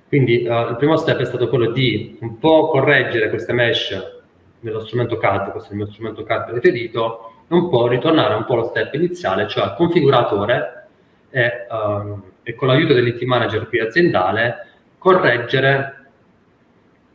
Quindi 0.09 0.45
uh, 0.45 0.71
il 0.71 0.75
primo 0.77 0.97
step 0.97 1.19
è 1.19 1.25
stato 1.25 1.47
quello 1.47 1.71
di 1.71 2.17
un 2.19 2.39
po' 2.39 2.67
correggere 2.67 3.29
queste 3.29 3.53
mesh 3.53 4.21
nello 4.59 4.81
strumento 4.81 5.15
CAD, 5.15 5.51
questo 5.51 5.69
è 5.69 5.71
il 5.71 5.77
mio 5.77 5.87
strumento 5.87 6.23
CAD 6.23 6.51
preferito, 6.51 7.31
un 7.47 7.69
po' 7.69 7.87
ritornare 7.87 8.33
un 8.33 8.43
po' 8.43 8.55
allo 8.55 8.65
step 8.65 8.93
iniziale, 8.93 9.47
cioè 9.47 9.63
al 9.63 9.75
configuratore 9.75 10.87
e, 11.29 11.67
um, 11.69 12.21
e 12.43 12.53
con 12.53 12.67
l'aiuto 12.67 12.93
dell'IT 12.93 13.23
manager 13.23 13.69
qui 13.69 13.79
aziendale 13.79 14.67
correggere 14.97 16.09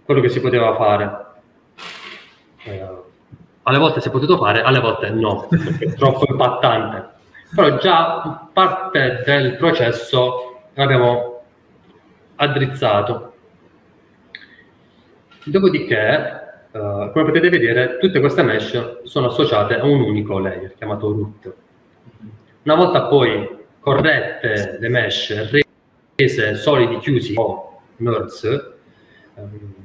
quello 0.02 0.22
che 0.22 0.30
si 0.30 0.40
poteva 0.40 0.74
fare. 0.74 1.26
Eh, 2.64 3.01
alle 3.62 3.78
volte 3.78 4.00
si 4.00 4.08
è 4.08 4.10
potuto 4.10 4.36
fare, 4.36 4.62
alle 4.62 4.80
volte 4.80 5.10
no, 5.10 5.46
perché 5.48 5.84
è 5.86 5.94
troppo 5.94 6.24
impattante. 6.28 7.10
Però 7.54 7.76
già 7.78 8.48
parte 8.52 9.22
del 9.24 9.56
processo 9.56 10.62
l'abbiamo 10.74 11.42
addrizzato. 12.36 13.34
Dopodiché 15.44 16.40
Uh, 16.72 17.12
come 17.12 17.26
potete 17.26 17.50
vedere, 17.50 17.98
tutte 17.98 18.18
queste 18.18 18.42
mesh 18.42 19.02
sono 19.02 19.26
associate 19.26 19.78
a 19.78 19.84
un 19.84 20.00
unico 20.00 20.38
layer 20.38 20.72
chiamato 20.74 21.12
root. 21.12 21.54
Una 22.62 22.74
volta 22.74 23.02
poi 23.08 23.46
corrette 23.78 24.78
le 24.80 24.88
mesh, 24.88 25.50
rese 26.14 26.54
solidi, 26.54 26.96
chiusi 26.96 27.34
o 27.36 27.82
nerds, 27.96 28.72
um, 29.34 29.81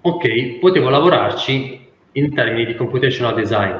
ok, 0.00 0.58
potevo 0.58 0.88
lavorarci 0.88 1.86
in 2.12 2.34
termini 2.34 2.66
di 2.66 2.74
computational 2.74 3.34
design. 3.34 3.74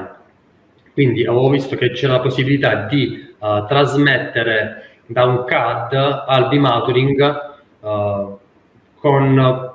Quindi 0.93 1.25
avevo 1.25 1.49
visto 1.49 1.75
che 1.75 1.91
c'era 1.91 2.13
la 2.13 2.19
possibilità 2.21 2.85
di 2.85 3.33
uh, 3.37 3.65
trasmettere 3.67 4.99
da 5.05 5.25
un 5.25 5.43
CAD 5.45 5.93
al 6.27 6.47
B-Motoring 6.47 7.55
uh, 7.81 8.39
con 8.95 9.73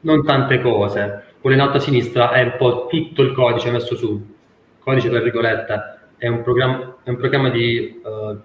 non 0.00 0.24
tante 0.24 0.60
cose. 0.60 1.24
Quello 1.40 1.56
in 1.56 1.62
alto 1.62 1.78
a 1.78 1.80
sinistra 1.80 2.32
è 2.32 2.42
un 2.42 2.54
po' 2.58 2.86
tutto 2.86 3.22
il 3.22 3.32
codice 3.32 3.70
messo 3.70 3.96
su. 3.96 4.34
Codice 4.78 5.08
tra 5.08 5.20
virgolette 5.20 5.98
è 6.18 6.28
un 6.28 6.42
programma, 6.42 6.96
è 7.02 7.10
un 7.10 7.16
programma 7.16 7.50
di, 7.50 8.00
uh, 8.02 8.38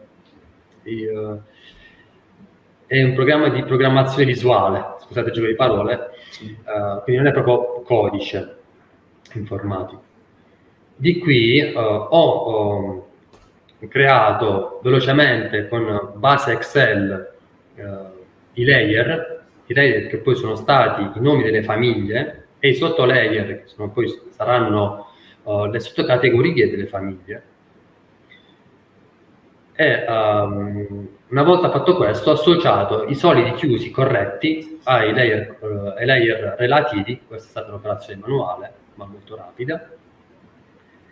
di 0.84 1.06
uh, 1.06 1.40
è 2.92 3.02
un 3.02 3.14
programma 3.14 3.48
di 3.48 3.64
programmazione 3.64 4.26
visuale, 4.26 4.98
scusate 5.00 5.30
il 5.30 5.34
gioco 5.34 5.48
di 5.48 5.56
parole, 5.56 6.10
uh, 6.42 7.02
quindi 7.04 7.22
non 7.22 7.28
è 7.28 7.32
proprio 7.32 7.84
codice 7.84 8.58
informatico. 9.36 10.04
Di 10.98 11.18
qui 11.20 11.72
ho, 11.74 11.82
ho, 11.82 13.08
creato 13.88 14.82
velocemente 14.84 15.70
con 15.70 16.12
base 16.16 16.52
Excel 16.52 17.32
i 18.54 18.64
layer 18.66 19.46
i 19.68 19.74
layer 19.74 20.08
che 20.08 20.18
poi 20.18 20.36
sono 20.36 20.56
stati 20.56 21.18
i 21.18 21.22
nomi 21.22 21.44
delle 21.44 21.64
famiglie 21.64 22.48
e 22.60 22.70
i 22.70 22.76
sottolayer 22.76 23.62
che 23.62 23.68
sono 23.68 23.90
poi, 23.90 24.08
saranno 24.32 25.08
uh, 25.44 25.64
le 25.68 25.80
sottocategorie 25.80 26.70
delle 26.70 26.88
famiglie. 26.88 27.44
E 29.76 30.06
um, 30.08 31.20
una 31.32 31.44
volta 31.44 31.72
fatto 31.72 31.96
questo 31.96 32.30
ho 32.30 32.34
associato 32.34 33.06
i 33.06 33.16
solidi 33.16 33.54
chiusi 33.54 33.90
corretti 33.90 34.80
ai 34.84 35.14
layer, 35.14 35.58
uh, 35.60 35.94
ai 35.98 36.06
layer 36.06 36.56
relativi, 36.58 37.22
questa 37.26 37.48
è 37.48 37.50
stata 37.52 37.68
un'operazione 37.70 38.20
manuale 38.20 38.74
ma 38.96 39.06
molto 39.06 39.36
rapida, 39.36 39.90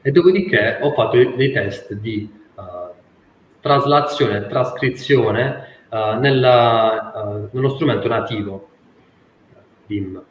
e 0.02 0.12
dopodiché 0.12 0.80
ho 0.82 0.92
fatto 0.92 1.18
dei 1.18 1.52
test 1.52 1.94
di 1.94 2.30
uh, 2.56 2.62
traslazione 3.62 4.38
e 4.38 4.48
trascrizione 4.48 5.68
uh, 5.90 6.20
nella, 6.20 7.12
uh, 7.16 7.50
nello 7.52 7.70
strumento 7.70 8.08
nativo 8.08 8.70
BIM. 9.86 10.24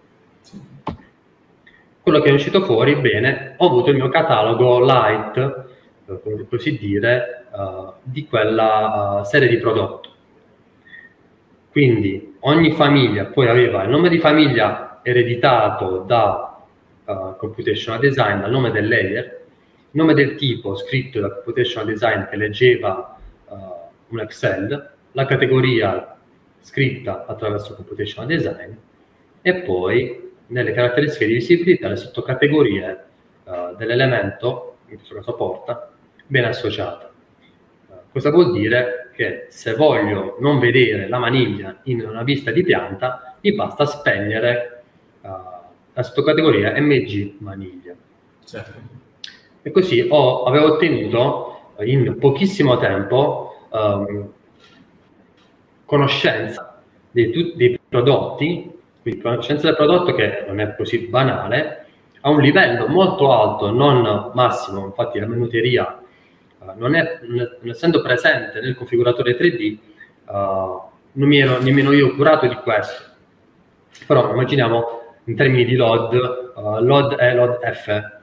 Quello 2.03 2.20
che 2.20 2.30
è 2.30 2.32
uscito 2.32 2.62
fuori, 2.62 2.97
bene, 2.97 3.55
ho 3.57 3.66
avuto 3.66 3.91
il 3.91 3.97
mio 3.97 4.09
catalogo 4.09 4.80
light, 4.80 5.66
uh, 6.09 6.20
come 6.22 6.46
così 6.48 6.76
dire, 6.76 7.46
di 8.02 8.26
quella 8.26 9.22
serie 9.24 9.48
di 9.48 9.56
prodotto. 9.59 10.09
Quindi 11.70 12.36
ogni 12.40 12.72
famiglia 12.72 13.26
poi 13.26 13.48
aveva 13.48 13.84
il 13.84 13.90
nome 13.90 14.09
di 14.09 14.18
famiglia 14.18 15.00
ereditato 15.02 15.98
da 15.98 16.61
uh, 17.04 17.36
computational 17.36 18.00
design, 18.00 18.40
dal 18.40 18.50
nome 18.50 18.70
del 18.70 18.88
layer, 18.88 19.24
il 19.90 20.00
nome 20.00 20.14
del 20.14 20.34
tipo 20.34 20.74
scritto 20.74 21.20
da 21.20 21.30
computational 21.30 21.88
design 21.88 22.24
che 22.24 22.36
leggeva 22.36 23.16
uh, 23.46 23.56
un 24.09 24.20
Excel 24.20 24.90
la 25.12 25.24
categoria 25.24 26.16
scritta 26.61 27.24
attraverso 27.26 27.74
computational 27.74 28.28
design 28.28 28.72
e 29.40 29.54
poi 29.62 30.32
nelle 30.48 30.72
caratteristiche 30.72 31.26
di 31.26 31.34
visibilità 31.34 31.88
le 31.88 31.96
sottocategorie 31.96 33.04
uh, 33.44 33.76
dell'elemento, 33.76 34.78
in 34.88 34.96
questo 34.96 35.14
caso 35.14 35.34
porta, 35.34 35.92
ben 36.28 36.44
associata. 36.44 37.10
Cosa 38.12 38.30
vuol 38.30 38.52
dire? 38.52 39.10
Che 39.12 39.46
se 39.48 39.74
voglio 39.74 40.36
non 40.38 40.60
vedere 40.60 41.08
la 41.08 41.18
maniglia 41.18 41.80
in 41.84 42.02
una 42.02 42.22
vista 42.22 42.52
di 42.52 42.62
pianta, 42.62 43.36
mi 43.40 43.52
basta 43.52 43.84
spegnere 43.84 44.82
uh, 45.22 45.28
la 45.92 46.02
sottocategoria 46.02 46.80
MG 46.80 47.34
maniglia. 47.38 47.94
Certo. 48.44 48.78
E 49.62 49.70
così 49.72 50.06
ho, 50.08 50.44
avevo 50.44 50.74
ottenuto 50.74 51.74
in 51.80 52.16
pochissimo 52.18 52.78
tempo 52.78 53.66
um, 53.70 54.32
conoscenza 55.84 56.80
dei, 57.10 57.54
dei 57.56 57.80
prodotti, 57.88 58.70
quindi 59.02 59.20
conoscenza 59.20 59.66
del 59.66 59.76
prodotto 59.76 60.14
che 60.14 60.44
non 60.46 60.60
è 60.60 60.76
così 60.76 61.08
banale, 61.08 61.86
a 62.20 62.30
un 62.30 62.40
livello 62.40 62.86
molto 62.88 63.32
alto, 63.32 63.70
non 63.70 64.30
massimo, 64.34 64.84
infatti 64.84 65.18
la 65.18 65.26
minuteria 65.26 66.02
non, 66.76 66.94
è, 66.94 67.20
non 67.22 67.70
essendo 67.70 68.02
presente 68.02 68.61
nel 68.61 68.74
configuratore 68.74 69.36
3D, 69.36 69.76
uh, 70.26 70.32
eh, 70.32 70.80
non 71.12 71.28
mi 71.28 71.38
ero 71.38 71.61
nemmeno 71.61 71.92
io 71.92 72.14
curato 72.14 72.46
di 72.46 72.54
questo. 72.56 73.04
Però 74.06 74.30
immaginiamo 74.30 75.02
in 75.24 75.36
termini 75.36 75.64
di 75.64 75.76
load, 75.76 76.52
uh, 76.54 76.82
load 76.82 77.16
E, 77.18 77.34
load 77.34 77.59
F. 77.72 78.16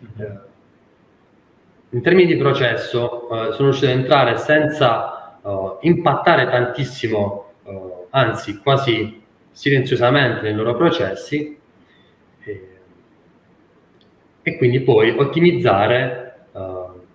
Mm-hmm. 0.00 0.36
in 1.90 2.00
termini 2.00 2.32
di 2.32 2.38
processo 2.38 3.26
sono 3.28 3.68
riuscito 3.68 3.92
ad 3.92 3.98
entrare 3.98 4.38
senza 4.38 5.20
uh, 5.42 5.78
impattare 5.80 6.46
tantissimo, 6.48 7.52
uh, 7.64 8.06
anzi 8.10 8.58
quasi 8.58 9.22
silenziosamente 9.50 10.42
nei 10.42 10.54
loro 10.54 10.76
processi 10.76 11.58
e, 12.44 12.68
e 14.42 14.56
quindi 14.56 14.80
poi 14.80 15.10
ottimizzare 15.10 16.16
uh, 16.16 16.19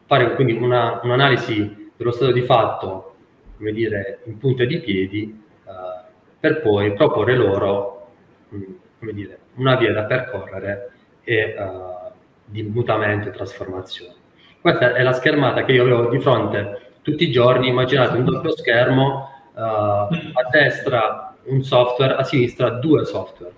fare 0.05 0.35
quindi 0.35 0.53
una, 0.53 0.99
un'analisi 1.03 1.91
dello 1.95 2.11
stato 2.11 2.31
di 2.31 2.41
fatto, 2.41 3.15
come 3.57 3.71
dire, 3.71 4.19
in 4.25 4.37
punta 4.37 4.65
di 4.65 4.79
piedi, 4.79 5.43
uh, 5.63 5.71
per 6.39 6.61
poi 6.61 6.93
proporre 6.93 7.35
loro, 7.35 8.07
mh, 8.49 8.63
come 8.99 9.13
dire, 9.13 9.39
una 9.55 9.75
via 9.75 9.93
da 9.93 10.03
percorrere 10.03 10.91
e 11.23 11.55
uh, 11.57 12.11
di 12.45 12.63
mutamento 12.63 13.29
e 13.29 13.31
trasformazione. 13.31 14.13
Questa 14.61 14.93
è 14.93 15.03
la 15.03 15.13
schermata 15.13 15.63
che 15.63 15.71
io 15.71 15.83
avevo 15.83 16.09
di 16.09 16.19
fronte 16.19 16.81
tutti 17.01 17.23
i 17.23 17.31
giorni, 17.31 17.67
immaginate 17.67 18.17
un 18.17 18.25
doppio 18.25 18.55
schermo, 18.55 19.29
uh, 19.53 19.59
a 19.59 20.09
destra 20.51 21.35
un 21.43 21.61
software, 21.63 22.15
a 22.15 22.23
sinistra 22.23 22.69
due 22.69 23.05
software, 23.05 23.53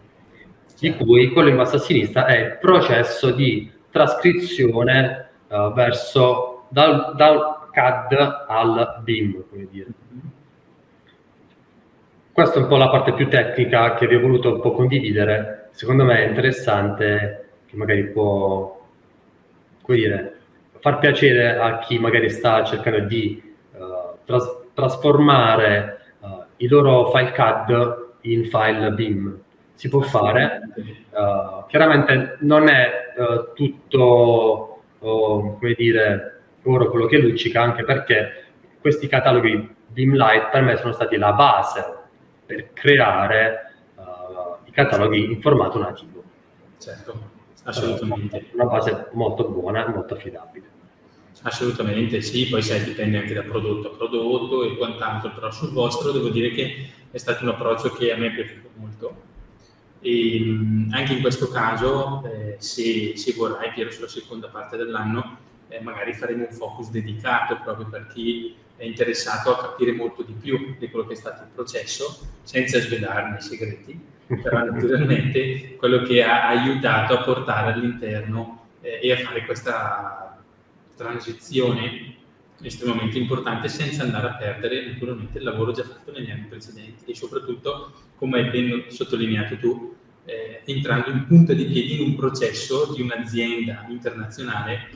di 0.80 0.94
cui 0.96 1.32
quello 1.32 1.50
in 1.50 1.56
basso 1.56 1.78
a 1.78 1.80
sinistra 1.80 2.26
è 2.26 2.38
il 2.38 2.58
processo 2.60 3.32
di 3.32 3.72
trascrizione 3.90 5.27
uh, 5.48 5.74
verso 5.74 6.66
dal, 6.70 7.14
dal, 7.16 7.58
CAD 7.72 8.46
al 8.48 9.02
BIM, 9.04 9.44
come 9.50 9.68
dire. 9.70 9.90
Questa 12.32 12.58
è 12.58 12.62
un 12.64 12.68
po' 12.68 12.78
la 12.78 12.90
parte 12.90 13.14
più 13.14 13.28
tecnica 13.30 13.94
che 13.94 14.08
vi 14.08 14.16
ho 14.16 14.20
voluto 14.20 14.56
un 14.56 14.62
po' 14.62 14.72
condividere. 14.72 15.70
Secondo 15.72 16.04
me 16.04 16.24
è 16.24 16.28
interessante, 16.28 17.50
che 17.68 17.76
magari 17.76 18.06
può, 18.06 18.84
come 19.82 19.98
dire, 19.98 20.40
far 20.80 20.98
piacere 20.98 21.58
a 21.58 21.80
chi 21.80 22.00
magari 22.00 22.30
sta 22.30 22.64
cercando 22.64 23.02
di 23.02 23.56
uh, 23.74 24.18
tras- 24.26 24.58
trasformare 24.74 26.00
uh, 26.20 26.44
i 26.58 26.68
loro 26.68 27.12
file 27.12 27.32
CAD 27.32 28.06
in 28.22 28.46
file 28.46 28.92
BIM. 28.92 29.40
Si 29.74 29.90
può 29.90 30.02
fare, 30.02 30.62
uh, 31.12 31.66
chiaramente 31.68 32.38
non 32.40 32.68
è 32.68 33.14
tutto, 33.54 34.77
oh, 35.10 35.58
come 35.58 35.74
dire, 35.74 36.42
oro 36.64 36.90
quello 36.90 37.06
che 37.06 37.18
luccica, 37.18 37.62
anche 37.62 37.84
perché 37.84 38.46
questi 38.80 39.08
cataloghi 39.08 39.76
Lite 39.94 40.50
per 40.52 40.62
me 40.62 40.78
sono 40.78 40.94
stati 40.94 41.18
la 41.18 41.34
base 41.34 41.96
per 42.46 42.72
creare 42.74 43.74
i 44.66 44.72
cataloghi 44.72 45.24
in 45.24 45.42
formato 45.42 45.80
nativo. 45.80 46.24
Certo. 46.78 47.36
Assolutamente. 47.64 48.46
Una 48.54 48.66
base 48.66 49.08
molto 49.14 49.48
buona 49.50 49.86
e 49.86 49.90
molto 49.90 50.14
affidabile. 50.14 50.66
Assolutamente 51.42 52.22
sì, 52.22 52.48
poi 52.48 52.62
sai, 52.62 52.84
dipende 52.84 53.18
anche 53.18 53.34
da 53.34 53.42
prodotto 53.42 53.92
a 53.92 53.96
prodotto 53.96 54.64
e 54.64 54.76
quant'altro, 54.78 55.32
però 55.32 55.52
sul 55.52 55.72
vostro 55.72 56.12
devo 56.12 56.30
dire 56.30 56.50
che 56.50 56.90
è 57.12 57.18
stato 57.18 57.44
un 57.44 57.50
approccio 57.50 57.90
che 57.90 58.12
a 58.12 58.18
me 58.18 58.28
è 58.28 58.34
piaciuto 58.34 58.70
molto. 58.76 59.22
E 60.00 60.58
anche 60.92 61.14
in 61.14 61.22
questo 61.22 61.50
caso, 61.50 62.24
eh, 62.26 62.56
se, 62.60 63.14
se 63.16 63.34
vorrai, 63.34 63.72
Piero, 63.74 63.92
sulla 63.92 64.08
seconda 64.08 64.48
parte 64.48 64.78
dell'anno, 64.78 65.38
eh, 65.70 65.82
magari 65.82 66.14
faremo 66.14 66.46
un 66.46 66.54
focus 66.54 66.90
dedicato 66.90 67.60
proprio 67.64 67.88
per 67.88 68.08
chi 68.08 68.56
è 68.78 68.86
interessato 68.86 69.56
a 69.56 69.70
capire 69.70 69.92
molto 69.92 70.22
di 70.22 70.34
più 70.34 70.76
di 70.78 70.90
quello 70.90 71.08
che 71.08 71.14
è 71.14 71.18
stato 71.18 71.44
il 71.44 71.50
processo, 71.54 72.20
senza 72.44 72.80
svelarne 72.80 73.38
i 73.38 73.42
segreti, 73.42 74.00
però 74.28 74.64
naturalmente 74.70 75.76
quello 75.78 76.04
che 76.04 76.24
ha 76.24 76.48
aiutato 76.48 77.18
a 77.18 77.24
portare 77.24 77.74
all'interno 77.74 78.66
eh, 78.82 79.00
e 79.02 79.12
a 79.12 79.18
fare 79.18 79.46
questa 79.46 80.38
transizione 80.96 82.16
estremamente 82.62 83.18
importante 83.18 83.68
senza 83.68 84.04
andare 84.04 84.28
a 84.28 84.34
perdere 84.36 84.86
naturalmente 84.86 85.38
il 85.38 85.44
lavoro 85.44 85.72
già 85.72 85.84
fatto 85.84 86.12
negli 86.12 86.32
anni 86.32 86.48
precedenti 86.48 87.12
e 87.12 87.16
soprattutto, 87.16 87.94
come 88.16 88.40
hai 88.40 88.50
ben 88.50 88.86
sottolineato 88.90 89.58
tu, 89.58 89.96
eh, 90.26 90.62
entrando 90.66 91.10
in 91.10 91.26
punta 91.26 91.54
di 91.54 91.66
piedi 91.66 92.02
in 92.02 92.10
un 92.10 92.16
processo 92.16 92.94
di 92.94 93.02
un'azienda 93.02 93.86
internazionale 93.90 94.90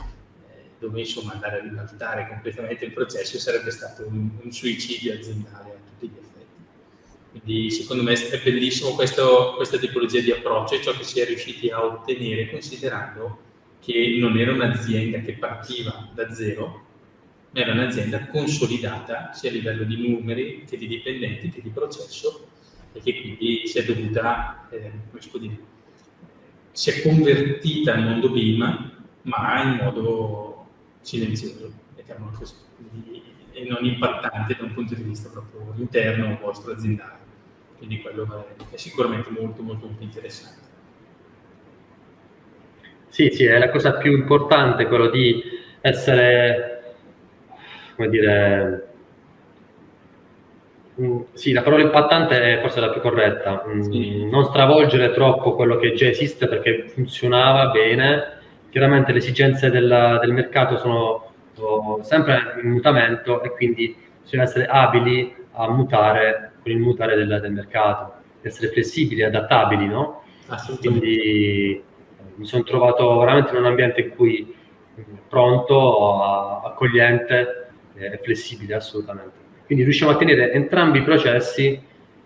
eh, 0.49 0.71
dove 0.77 0.99
insomma 0.99 1.33
andare 1.33 1.59
a 1.59 1.61
ribaltare 1.61 2.27
completamente 2.27 2.85
il 2.85 2.91
processo 2.91 3.39
sarebbe 3.39 3.71
stato 3.71 4.05
un, 4.07 4.29
un 4.41 4.51
suicidio 4.51 5.13
aziendale 5.13 5.69
a 5.69 5.77
tutti 5.87 6.07
gli 6.07 6.17
effetti. 6.17 7.39
Quindi 7.39 7.71
secondo 7.71 8.03
me 8.03 8.13
è 8.13 8.41
bellissimo 8.43 8.93
questo, 8.95 9.53
questa 9.55 9.77
tipologia 9.77 10.19
di 10.19 10.31
approccio 10.31 10.75
e 10.75 10.81
ciò 10.81 10.91
che 10.91 11.03
si 11.03 11.21
è 11.21 11.25
riusciti 11.25 11.69
a 11.69 11.85
ottenere 11.85 12.49
considerando 12.49 13.49
che 13.79 14.17
non 14.19 14.37
era 14.37 14.51
un'azienda 14.51 15.19
che 15.19 15.33
partiva 15.33 16.09
da 16.13 16.31
zero, 16.33 16.89
era 17.53 17.73
un'azienda 17.73 18.27
consolidata 18.27 19.31
sia 19.33 19.49
a 19.49 19.53
livello 19.53 19.83
di 19.83 20.09
numeri 20.09 20.63
che 20.67 20.77
di 20.77 20.87
dipendenti 20.87 21.49
che 21.49 21.61
di 21.61 21.69
processo 21.69 22.47
e 22.93 23.01
che 23.01 23.19
quindi 23.19 23.67
si 23.67 23.79
è 23.79 23.83
dovuta, 23.83 24.67
eh, 24.69 24.91
dire, 25.39 25.59
si 26.71 26.89
è 26.89 27.01
convertita 27.01 27.93
al 27.93 28.03
mondo 28.03 28.29
BIM 28.29 28.99
ma 29.23 29.61
in 29.63 29.75
modo 29.83 30.67
silenzioso, 31.01 31.71
mettiamolo 31.95 32.31
così, 32.37 32.55
e 33.51 33.65
non 33.67 33.83
impattante 33.85 34.55
da 34.57 34.63
un 34.63 34.73
punto 34.73 34.95
di 34.95 35.03
vista 35.03 35.29
proprio 35.29 35.73
interno 35.77 36.37
vostro 36.41 36.71
aziendale. 36.71 37.19
Quindi 37.77 38.01
quello 38.01 38.45
è, 38.47 38.73
è 38.73 38.77
sicuramente 38.77 39.29
molto, 39.29 39.61
molto 39.61 39.89
interessante. 39.99 40.69
Sì, 43.07 43.29
sì, 43.31 43.43
è 43.43 43.57
la 43.57 43.69
cosa 43.69 43.97
più 43.97 44.13
importante, 44.13 44.87
quello 44.87 45.09
di 45.09 45.41
essere, 45.81 46.70
come 48.01 48.09
dire, 48.09 48.87
mm, 50.99 51.21
sì, 51.33 51.51
la 51.51 51.61
parola 51.61 51.83
impattante 51.83 52.57
è 52.57 52.61
forse 52.61 52.79
la 52.79 52.89
più 52.89 53.01
corretta, 53.01 53.63
mm, 53.67 53.81
sì. 53.81 54.29
non 54.29 54.45
stravolgere 54.45 55.11
troppo 55.11 55.53
quello 55.53 55.77
che 55.77 55.93
già 55.93 56.07
esiste 56.07 56.47
perché 56.47 56.87
funzionava 56.87 57.67
bene, 57.67 58.39
chiaramente 58.69 59.11
le 59.11 59.19
esigenze 59.19 59.69
del, 59.69 60.17
del 60.19 60.31
mercato 60.31 60.77
sono 60.77 61.29
sempre 62.01 62.59
in 62.63 62.71
mutamento 62.71 63.43
e 63.43 63.51
quindi 63.51 63.95
bisogna 64.19 64.43
essere 64.43 64.65
abili 64.65 65.35
a 65.51 65.69
mutare 65.69 66.53
con 66.63 66.71
il 66.71 66.79
mutare 66.79 67.15
del, 67.15 67.39
del 67.39 67.51
mercato, 67.51 68.13
essere 68.41 68.71
flessibili, 68.71 69.21
adattabili, 69.21 69.85
no? 69.85 70.23
Quindi 70.79 71.75
eh, 71.75 71.83
mi 72.35 72.45
sono 72.45 72.63
trovato 72.63 73.19
veramente 73.19 73.51
in 73.51 73.57
un 73.57 73.65
ambiente 73.65 74.01
in 74.01 74.09
cui 74.15 74.55
pronto, 75.27 76.21
accogliente 76.63 77.60
e 78.05 78.19
flessibile 78.21 78.75
assolutamente. 78.75 79.49
Quindi 79.65 79.83
riusciamo 79.83 80.11
a 80.11 80.17
tenere 80.17 80.51
entrambi 80.51 80.99
i 80.99 81.03
processi, 81.03 81.81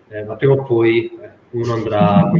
eh, 0.08 0.24
ma 0.24 0.36
prima 0.36 0.54
o 0.54 0.62
poi 0.62 1.10
eh, 1.20 1.30
uno 1.50 1.74
andrà, 1.74 2.30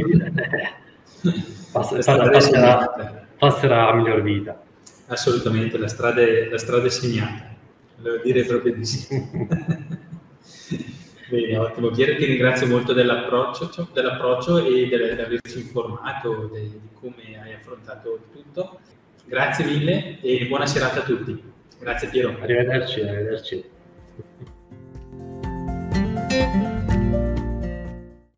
passerà, 1.71 2.29
passerà, 2.29 3.27
passerà, 3.37 3.89
a 3.89 3.95
miglior 3.95 4.21
vita. 4.21 4.61
Assolutamente, 5.07 5.77
la 5.77 5.87
strada 5.87 6.21
è, 6.21 6.49
la 6.49 6.57
strada 6.57 6.85
è 6.85 6.89
segnata, 6.89 7.55
devo 7.95 8.17
dire 8.23 8.43
proprio 8.43 8.73
di 8.73 8.85
sì. 8.85 9.07
Bene, 11.29 11.57
ottimo. 11.57 11.89
Piero, 11.89 12.15
ti 12.15 12.25
ringrazio 12.25 12.67
molto 12.67 12.93
dell'approccio, 12.93 13.69
cioè, 13.69 13.85
dell'approccio 13.91 14.59
e 14.65 14.87
di 14.87 14.93
averci 14.93 15.59
informato 15.59 16.49
di, 16.53 16.69
di 16.69 16.89
come 16.93 17.37
hai 17.41 17.53
affrontato 17.53 18.19
tutto. 18.31 18.79
Grazie 19.25 19.65
mille 19.65 20.21
e 20.21 20.45
buona 20.47 20.65
serata 20.65 21.01
a 21.01 21.03
tutti. 21.03 21.55
Grazie 21.79 22.09
Piero. 22.09 22.29
Arrivederci, 22.41 23.01
arrivederci. 23.01 23.63